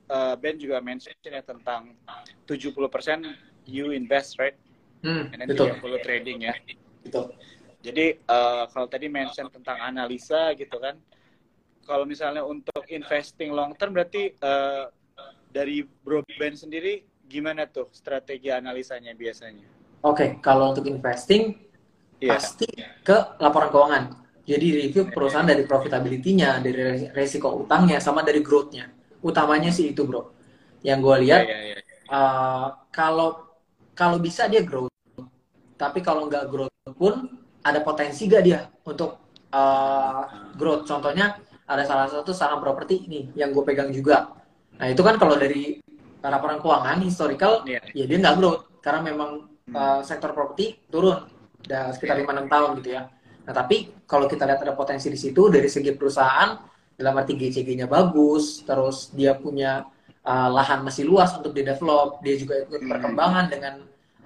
[0.06, 1.98] uh, Ben juga mention ya tentang
[2.46, 2.78] 70%
[3.66, 4.54] you invest, right?
[5.02, 5.74] Hmm, And then betul.
[5.82, 6.54] 30 trading ya.
[7.02, 7.34] Betul.
[7.82, 10.94] Jadi uh, kalau tadi mention tentang analisa gitu kan.
[11.88, 14.92] Kalau misalnya untuk investing long term berarti uh,
[15.48, 19.64] dari Bro Ben sendiri gimana tuh strategi analisanya biasanya?
[20.04, 21.56] Oke, okay, kalau untuk investing
[22.20, 22.36] yeah.
[22.36, 22.68] pasti
[23.02, 24.04] ke laporan keuangan
[24.48, 28.88] jadi review perusahaan dari profitability-nya, dari resiko utangnya, sama dari growth-nya.
[29.20, 30.32] Utamanya sih itu bro.
[30.80, 31.82] Yang gue lihat, yeah, yeah, yeah.
[32.08, 33.60] Uh, kalau
[33.92, 34.88] kalau bisa dia growth,
[35.76, 37.28] tapi kalau nggak growth pun
[37.60, 40.24] ada potensi gak dia untuk uh,
[40.56, 40.88] growth.
[40.88, 41.36] Contohnya
[41.68, 44.32] ada salah satu saham properti ini yang gue pegang juga.
[44.80, 45.76] Nah itu kan kalau dari
[46.24, 47.84] laporan keuangan historical, yeah.
[47.92, 49.44] ya dia nggak growth karena memang
[49.76, 51.28] uh, sektor properti turun
[51.68, 53.12] udah sekitar lima enam tahun gitu ya.
[53.48, 56.60] Nah, tapi kalau kita lihat ada potensi di situ dari segi perusahaan,
[56.92, 59.88] dalam arti GCG-nya bagus, terus dia punya
[60.28, 62.90] uh, lahan masih luas untuk di-develop, dia juga ikut hmm.
[62.92, 63.74] perkembangan dengan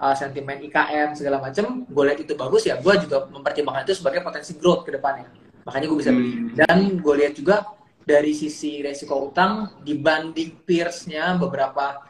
[0.03, 4.19] uh, sentimen IKN segala macam, gue lihat itu bagus ya, gue juga mempertimbangkan itu sebagai
[4.19, 5.31] potensi growth ke depannya.
[5.63, 6.31] Makanya gue bisa beli.
[6.35, 6.47] Hmm.
[6.59, 7.63] Dan gue lihat juga
[8.03, 12.03] dari sisi resiko utang dibanding peers-nya beberapa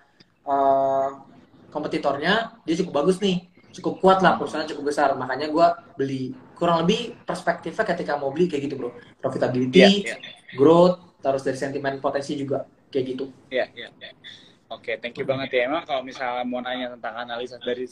[0.50, 1.10] uh,
[1.70, 6.24] kompetitornya dia cukup bagus nih cukup kuat lah perusahaan cukup besar makanya gue beli
[6.54, 8.90] kurang lebih perspektifnya ketika mau beli kayak gitu bro
[9.20, 10.20] profitability yeah, yeah.
[10.58, 14.14] growth terus dari sentimen potensi juga kayak gitu ya yeah, yeah, yeah.
[14.70, 17.86] oke okay, thank you banget ya emang kalau misalnya mau nanya tentang analisa dari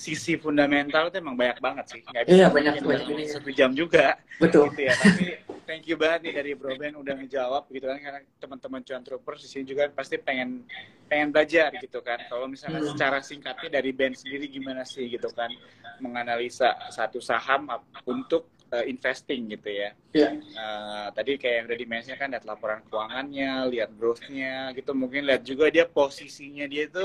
[0.00, 2.00] sisi fundamental itu emang banyak banget sih.
[2.00, 2.72] Nggak bisa iya, banyak,
[3.04, 4.16] ini satu jam juga.
[4.40, 4.72] Betul.
[4.72, 4.96] Gitu ya.
[4.96, 5.24] Tapi
[5.68, 9.44] thank you banget nih dari Bro Ben udah ngejawab gitu kan karena teman-teman cuan troopers
[9.44, 10.64] di sini juga pasti pengen
[11.04, 12.16] pengen belajar gitu kan.
[12.32, 12.96] Kalau misalnya hmm.
[12.96, 15.52] secara singkatnya dari Ben sendiri gimana sih gitu kan
[16.00, 17.68] menganalisa satu saham
[18.08, 19.92] untuk uh, investing gitu ya.
[20.16, 20.40] Yeah.
[20.40, 20.56] Iya.
[20.56, 25.44] Uh, tadi kayak yang udah dimensinya kan lihat laporan keuangannya, lihat growth-nya gitu mungkin lihat
[25.44, 27.04] juga dia posisinya dia itu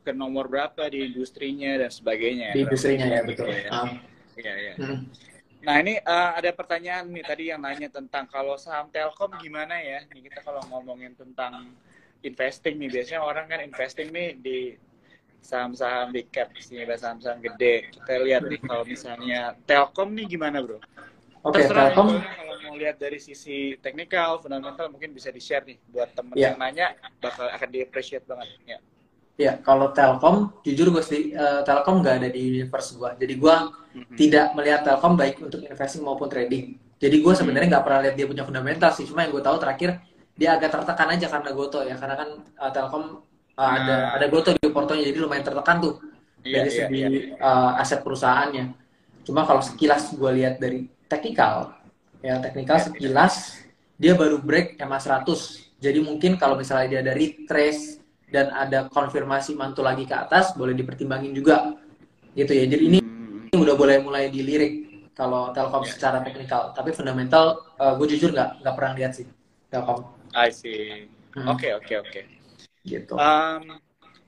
[0.00, 2.56] ke nomor berapa di industrinya dan sebagainya.
[2.56, 3.48] Di industrinya ya betul.
[3.48, 3.70] Ya.
[3.70, 3.90] Um.
[4.40, 4.74] Ya, ya.
[4.80, 5.04] Hmm.
[5.60, 10.00] Nah ini uh, ada pertanyaan nih tadi yang nanya tentang kalau saham Telkom gimana ya?
[10.08, 11.68] Nih kita kalau ngomongin tentang
[12.24, 14.58] investing nih biasanya orang kan investing nih di
[15.40, 17.92] saham-saham di cap sih, saham-saham gede.
[17.92, 20.80] Kita lihat nih kalau misalnya Telkom nih gimana bro?
[21.40, 22.20] Oke, okay, Telkom.
[22.20, 26.52] Kalau mau lihat dari sisi teknikal, fundamental mungkin bisa di share nih buat temen yeah.
[26.52, 26.86] yang nanya
[27.20, 28.48] bakal akan di appreciate banget.
[28.68, 28.78] Ya.
[29.40, 33.24] Ya, kalau Telkom, jujur gue sih, uh, Telkom nggak ada di universe gue.
[33.24, 34.16] Jadi gue mm-hmm.
[34.20, 36.76] tidak melihat Telkom baik untuk investing maupun trading.
[37.00, 39.08] Jadi gue sebenarnya nggak pernah lihat dia punya fundamental sih.
[39.08, 39.96] Cuma yang gue tahu terakhir
[40.36, 41.96] dia agak tertekan aja karena Goto ya.
[41.96, 43.04] Karena kan uh, Telkom
[43.56, 45.94] uh, ada ada Goto di portonya, jadi lumayan tertekan tuh
[46.44, 47.40] yeah, dari yeah, segi yeah.
[47.40, 48.64] Uh, aset perusahaannya.
[49.24, 51.72] Cuma kalau sekilas gue lihat dari teknikal,
[52.20, 53.34] ya teknikal yeah, sekilas
[53.96, 55.80] dia baru break MA 100.
[55.80, 57.99] Jadi mungkin kalau misalnya dia dari trace
[58.30, 61.74] dan ada konfirmasi mantul lagi ke atas boleh dipertimbangin juga
[62.34, 63.50] gitu ya jadi ini, hmm.
[63.50, 64.86] ini udah boleh mulai dilirik
[65.18, 65.92] kalau Telkom yeah.
[65.92, 69.26] secara teknikal tapi fundamental uh, gue jujur nggak nggak pernah lihat sih
[69.68, 71.46] Telkom I see hmm.
[71.50, 72.20] oke oke oke
[72.86, 73.76] gitu um,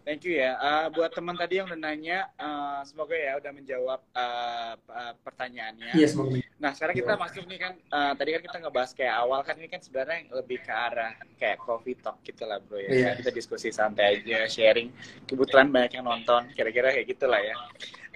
[0.03, 0.59] Thank you ya.
[0.59, 5.95] Uh, buat teman tadi yang udah nanya, uh, semoga ya udah menjawab uh, uh, pertanyaannya.
[5.95, 6.43] Iya, semoga.
[6.59, 9.71] Nah, sekarang kita masuk nih kan, uh, tadi kan kita ngebahas kayak awal kan ini
[9.71, 12.91] kan sebenarnya lebih ke arah kayak coffee talk gitu lah bro ya.
[12.91, 13.11] Iya.
[13.23, 14.91] Kita diskusi santai aja, sharing.
[15.23, 17.55] Kebetulan banyak yang nonton, kira-kira kayak gitulah ya.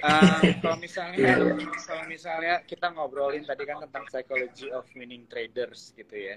[0.02, 1.70] Uh, kalau misalnya, yeah, yeah.
[1.86, 6.36] kalau misalnya kita ngobrolin tadi kan tentang psychology of winning traders gitu ya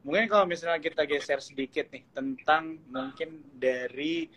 [0.00, 4.28] mungkin kalau misalnya kita geser sedikit nih tentang mungkin dari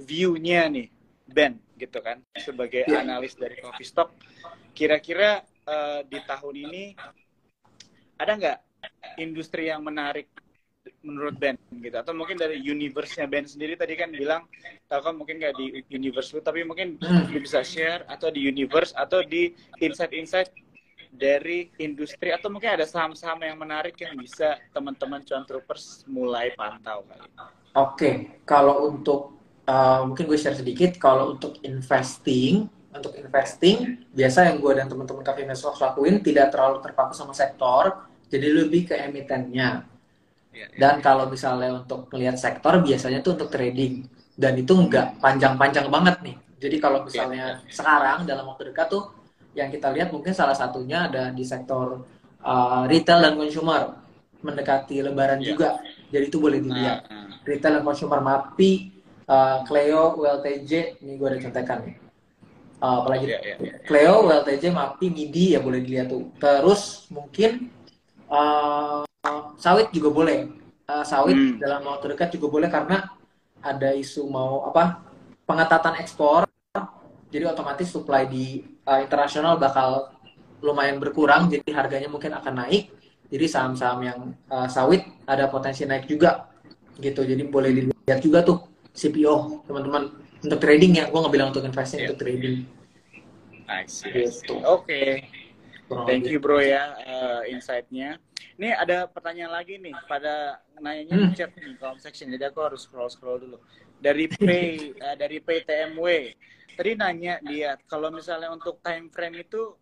[0.00, 0.88] view-nya nih
[1.30, 3.04] Ben gitu kan sebagai yeah.
[3.04, 4.10] analis dari coffee stock
[4.72, 6.84] kira-kira uh, di tahun ini
[8.20, 8.58] ada nggak
[9.20, 10.28] industri yang menarik
[11.04, 14.48] menurut Ben gitu atau mungkin dari universe-nya Ben sendiri tadi kan bilang
[14.88, 17.28] Telkom mungkin nggak di universe lu tapi mungkin Hmm.
[17.28, 20.52] lu bisa share atau di universe atau di insight-insight
[21.10, 27.02] dari industri atau mungkin ada saham-saham yang menarik yang bisa teman-teman cuan troopers mulai pantau
[27.04, 27.28] kali.
[27.74, 29.40] Oke, kalau untuk
[29.70, 30.98] uh, mungkin gue share sedikit.
[30.98, 36.82] Kalau untuk investing, untuk investing biasa yang gue dan teman-teman Cafe Mesok lakuin tidak terlalu
[36.82, 39.86] terpaku sama sektor, jadi lebih ke emitennya.
[40.50, 40.78] Ya, ya.
[40.78, 46.16] Dan kalau misalnya untuk melihat sektor biasanya tuh untuk trading dan itu nggak panjang-panjang banget
[46.26, 46.36] nih.
[46.60, 49.19] Jadi kalau misalnya sekarang dalam waktu dekat tuh
[49.52, 52.06] yang kita lihat mungkin salah satunya ada di sektor
[52.40, 53.98] uh, retail dan consumer
[54.40, 55.48] mendekati Lebaran Iya.
[55.52, 55.68] juga.
[56.08, 57.36] Jadi itu boleh dilihat Nah, nah.
[57.44, 58.72] retail dan consumer MAPI,
[59.26, 61.96] uh, Cleo, ULTJ, ini gue ada contekan nih.
[62.80, 63.74] Uh, apalagi Iya, iya, iya.
[63.84, 66.32] Cleo, ULTJ, MAPI, MIDI ya boleh dilihat tuh.
[66.40, 67.68] Terus mungkin
[68.26, 69.04] uh,
[69.56, 70.48] sawit juga boleh.
[70.88, 71.58] Uh, sawit Hmm.
[71.60, 73.12] dalam waktu dekat juga boleh karena
[73.60, 75.04] ada isu mau apa
[75.44, 76.48] pengetatan ekspor.
[77.30, 80.12] Jadi otomatis supply di uh, internasional bakal
[80.60, 82.92] lumayan berkurang, jadi harganya mungkin akan naik.
[83.30, 84.18] Jadi saham-saham yang
[84.50, 86.50] uh, sawit ada potensi naik juga
[86.98, 87.22] gitu.
[87.22, 88.58] Jadi boleh dilihat juga tuh
[88.90, 90.10] CPO teman-teman
[90.42, 91.04] untuk trading ya.
[91.08, 92.06] Gue nggak bilang untuk investing Iya.
[92.10, 92.56] untuk trading.
[93.70, 94.50] I see, I see.
[94.50, 94.54] Gitu.
[94.66, 95.30] Oke.
[95.86, 98.18] Kurang Thank you bro ya uh, insight-nya.
[98.58, 101.30] Ini ada pertanyaan lagi nih pada nanyanya Hmm.
[101.30, 102.28] di chat nih comment section.
[102.34, 103.58] Jadi aku harus scroll scroll dulu.
[104.02, 104.42] Dari P
[104.98, 106.04] uh, dari PTMW.
[106.80, 109.76] Tadi nanya dia kalau misalnya untuk time frame itu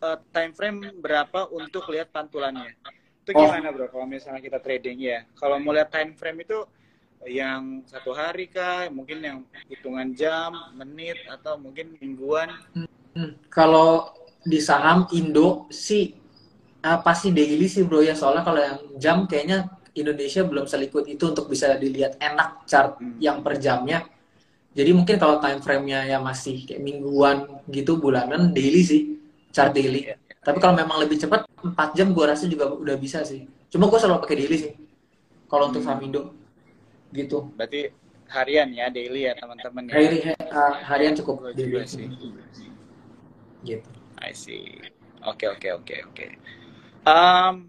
[0.00, 2.72] uh, time frame berapa untuk lihat pantulannya?
[3.20, 3.44] Itu Oh.
[3.44, 5.28] gimana bro kalau misalnya kita trading ya?
[5.36, 6.64] Kalau mau lihat time frame itu
[7.28, 8.88] yang satu hari kah?
[8.88, 9.38] Mungkin yang
[9.68, 12.48] hitungan jam, menit atau mungkin mingguan?
[13.12, 16.16] Hmm, Kalau di saham Indo sih
[16.80, 21.28] ah, pasti daily sih bro ya soalnya kalau yang jam kayaknya Indonesia belum selikut itu
[21.28, 23.20] untuk bisa dilihat enak chart Hmm.
[23.20, 24.08] yang per jamnya.
[24.70, 29.18] Jadi mungkin kalau time frame-nya ya masih kayak mingguan gitu bulanan daily sih
[29.50, 30.06] chart daily.
[30.06, 30.16] Iya.
[30.40, 33.50] Tapi kalau memang lebih cepat 4 jam gua rasa juga udah bisa sih.
[33.68, 34.72] Cuma gua selalu pakai daily sih.
[35.50, 35.98] Kalau untuk Hmm.
[36.06, 36.22] Indo
[37.10, 37.50] gitu.
[37.58, 37.90] Berarti
[38.30, 39.94] harian ya, daily ya teman-teman ya.
[39.98, 40.18] Hari,
[40.54, 42.06] ah, harian cukup daily juga sih.
[43.66, 43.88] Gitu.
[44.22, 44.78] I see.
[45.26, 46.26] Oke oke oke oke.
[47.04, 47.68] Um,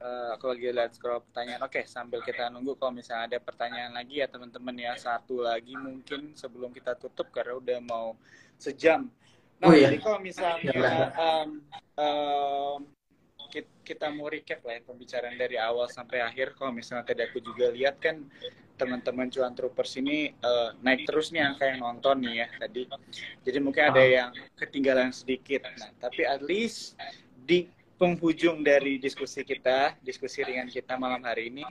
[0.00, 1.60] eh, aku lagi lihat scroll pertanyaan.
[1.62, 6.32] Oke, sambil kita nunggu kalau misalnya ada pertanyaan lagi ya teman-teman ya satu lagi mungkin
[6.32, 8.16] sebelum kita tutup karena udah mau
[8.56, 9.06] sejam.
[9.60, 9.92] Nah, Oh, iya.
[9.92, 11.48] jadi kalau misalnya Ya, um,
[12.00, 12.78] um,
[13.52, 16.56] kit- kita mau recap lah ya pembicaraan dari awal sampai akhir.
[16.56, 18.24] Kalau misalnya tadi aku juga lihat kan
[18.80, 22.88] teman-teman cuan troopers ini eh, naik terus nih angka yang nonton nih ya tadi.
[23.44, 25.68] Jadi mungkin ada yang ketinggalan sedikit.
[25.76, 26.96] Nah, tapi at least
[27.44, 27.68] di
[28.00, 31.68] penghujung dari diskusi kita, diskusi ringan kita malam hari ini,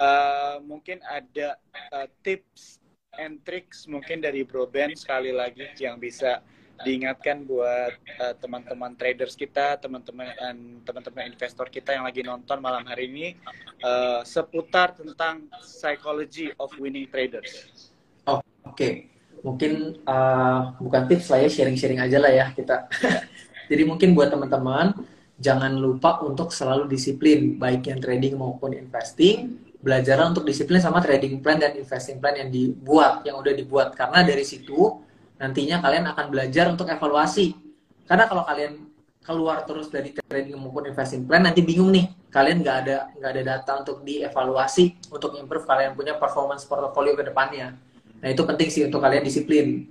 [0.00, 1.60] eh, mungkin ada
[1.92, 2.80] eh, tips
[3.20, 6.40] and tricks mungkin dari Bro Ben sekali lagi yang bisa
[6.80, 10.32] diingatkan buat eh, teman-teman traders kita, teman-teman
[10.80, 13.26] teman-teman investor kita yang lagi nonton malam hari ini
[13.84, 17.92] eh, seputar tentang psychology of winning traders.
[18.64, 19.08] Oke,
[19.40, 22.86] mungkin uh, bukan tips lah ya, sharing-sharing aja lah ya kita.
[23.70, 24.94] Jadi mungkin buat teman-teman,
[25.40, 29.56] jangan lupa untuk selalu disiplin, baik yang trading maupun investing.
[29.80, 33.96] Belajarlah untuk disiplin sama trading plan dan investing plan yang dibuat, yang udah dibuat.
[33.96, 35.00] Karena dari situ,
[35.40, 37.56] nantinya kalian akan belajar untuk evaluasi.
[38.04, 38.92] Karena kalau kalian
[39.24, 42.12] keluar terus dari trading maupun investing plan, nanti bingung nih.
[42.28, 47.24] Kalian nggak ada nggak ada data untuk dievaluasi, untuk improve kalian punya performance portfolio ke
[47.26, 47.74] depannya.
[48.20, 49.88] Nah itu penting sih untuk kalian disiplin.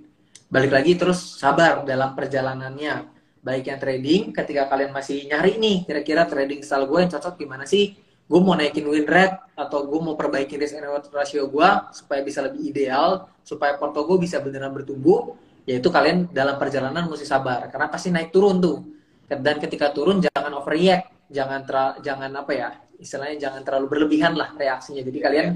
[0.54, 3.19] Balik lagi terus sabar dalam perjalanannya.
[3.40, 7.64] Baik yang trading, ketika kalian masih nyari nih, kira-kira trading style gue yang cocok gimana
[7.64, 7.96] sih?
[8.30, 12.22] Gue mau naikin win rate, atau gue mau perbaiki risk and reward ratio gue, supaya
[12.22, 15.34] bisa lebih ideal, supaya porto gue bisa beneran bertumbuh,
[15.66, 17.66] yaitu kalian dalam perjalanan mesti sabar.
[17.74, 18.86] Karena pasti naik turun tuh.
[19.26, 22.70] Dan ketika turun jangan overreact, jangan ter, jangan apa ya,
[23.02, 25.02] istilahnya jangan terlalu berlebihan lah reaksinya.
[25.02, 25.48] Jadi kalian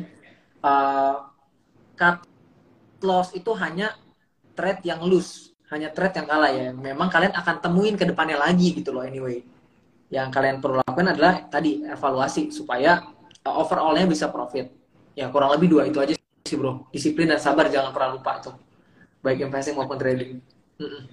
[0.66, 1.30] uh,
[1.94, 2.26] cut
[3.06, 3.94] loss itu hanya
[4.58, 6.70] trade yang loose, hanya trade yang kalah ya.
[6.72, 9.42] Memang kalian akan temuin ke depannya lagi gitu loh anyway.
[10.14, 13.02] Yang kalian perlu lakukan adalah tadi evaluasi supaya
[13.44, 14.70] uh, overallnya bisa profit.
[15.18, 16.14] Ya kurang lebih dua itu aja
[16.46, 16.86] sih bro.
[16.94, 18.56] Disiplin dan sabar jangan pernah lupa tuh.
[19.26, 20.38] Baik investing maupun trading.
[20.78, 21.04] Mm-mm.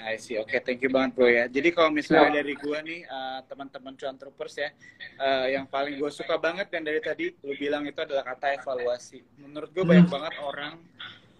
[0.00, 0.40] I see.
[0.40, 1.44] Oke, thank you banget bro ya.
[1.44, 2.36] Jadi kalau misalnya Ya.
[2.40, 4.72] dari gua nih uh, teman-teman cuan troopers ya,
[5.20, 9.20] uh, yang paling gue suka banget yang dari tadi lu bilang itu adalah kata evaluasi.
[9.36, 10.16] Menurut gue banyak Hmm.
[10.16, 10.74] banget orang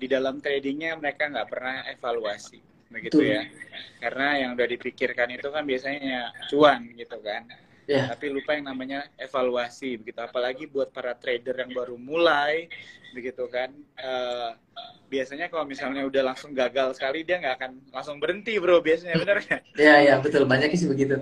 [0.01, 3.33] di dalam tradingnya mereka nggak pernah evaluasi, begitu Betul.
[3.37, 3.43] ya.
[4.01, 7.45] Karena yang udah dipikirkan itu kan biasanya cuan gitu kan.
[7.91, 8.15] Iya.
[8.15, 10.23] tapi lupa yang namanya evaluasi begitu.
[10.23, 12.71] Apalagi buat para trader yang baru mulai
[13.11, 13.75] begitu kan.
[13.99, 14.51] Eh,
[15.11, 19.43] biasanya kalau misalnya udah langsung gagal sekali dia nggak akan langsung berhenti bro biasanya bener
[19.43, 19.63] nggak?
[19.75, 20.47] Iya, iya, betul.
[20.47, 21.19] Banyak sih begitu.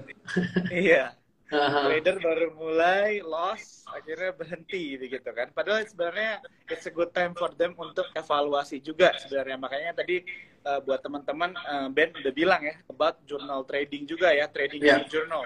[0.69, 1.17] iya.
[1.49, 1.81] Haha.
[1.89, 7.49] trader baru mulai loss akhirnya berhenti begitu kan padahal sebenarnya it's a good time for
[7.57, 10.21] them untuk evaluasi juga sebenarnya makanya tadi
[10.69, 15.01] uh, buat teman-teman uh, Ben udah bilang ya about journal trading juga ya trading Yeah.
[15.01, 15.45] your journal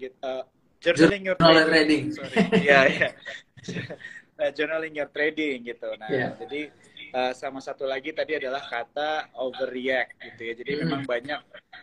[0.00, 0.42] gitu uh,
[0.80, 2.16] journaling your Journal trading, trading.
[2.16, 3.10] sorry iya iya
[4.38, 6.32] Uh, journaling your trading gitu nah Yeah.
[6.40, 6.72] jadi
[7.10, 10.80] uh, sama satu lagi tadi adalah kata overreact gitu ya jadi Hmm.
[10.86, 11.40] memang banyak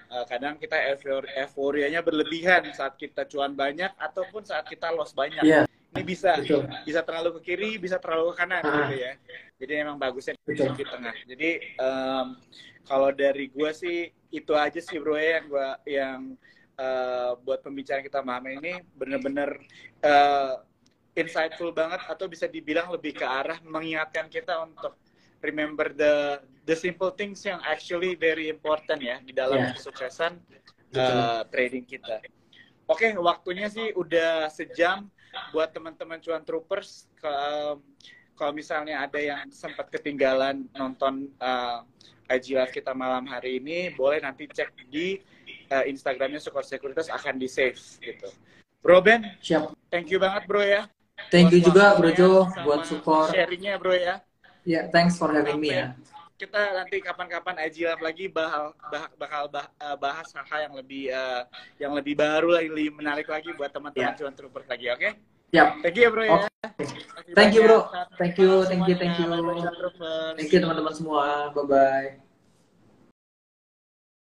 [0.10, 5.42] uh, kadang kita eufor- euforianya berlebihan saat kita cuan banyak ataupun saat kita loss banyak
[5.42, 5.64] Iya,
[5.94, 6.64] ini bisa betul.
[6.84, 8.88] bisa terlalu ke kiri bisa terlalu ke kanan Ah.
[8.90, 9.14] gitu ya
[9.56, 10.76] jadi memang bagusnya di, Betul.
[10.76, 11.50] di tengah jadi
[11.80, 12.28] em,
[12.84, 16.20] kalau dari gua sih itu aja sih bro ya yang gua yang
[16.76, 19.56] eh, buat pembicaraan kita malam ini bener-bener
[20.04, 20.54] eh,
[21.16, 25.00] insightful banget atau bisa dibilang lebih ke arah mengingatkan kita untuk
[25.46, 29.74] remember the the simple things yang actually very important ya di dalam Yeah.
[29.78, 30.34] kesuksesan
[30.96, 32.26] eh, trading kita.
[32.86, 35.10] Oke, waktunya sih udah sejam
[35.54, 37.10] buat teman-teman cuan troopers.
[37.18, 37.82] Kalau
[38.36, 41.82] kalau misalnya ada yang sempat ketinggalan nonton uh,
[42.28, 45.18] IG Live kita malam hari ini, boleh nanti cek di
[45.72, 48.28] uh, Instagramnya Sukor Sekuritas akan di save gitu.
[48.84, 49.74] Bro Ben, Siap.
[49.90, 50.86] thank you banget bro ya.
[51.32, 53.32] Thank you juga Bro Jo buat support.
[53.34, 54.20] Sharingnya bro ya.
[54.66, 55.94] Ya, thanks for having me ya.
[56.36, 58.76] Kita nanti kapan-kapan IG Live lagi bakal
[59.16, 61.48] bakal uh, bahas hal-hal yang lebih uh,
[61.80, 64.20] yang lebih baru lagi, lebih menarik lagi buat teman-teman Ya.
[64.20, 65.10] cuan troopers lagi, oke?
[65.56, 65.68] Siap.
[65.80, 66.34] Thank you ya bro ya.
[66.36, 66.50] Oke.
[67.38, 67.80] Thank you, bro.
[68.20, 69.32] Thank you, thank you, thank you.
[70.36, 71.54] Thank you teman-teman semua.
[71.56, 72.25] Bye bye.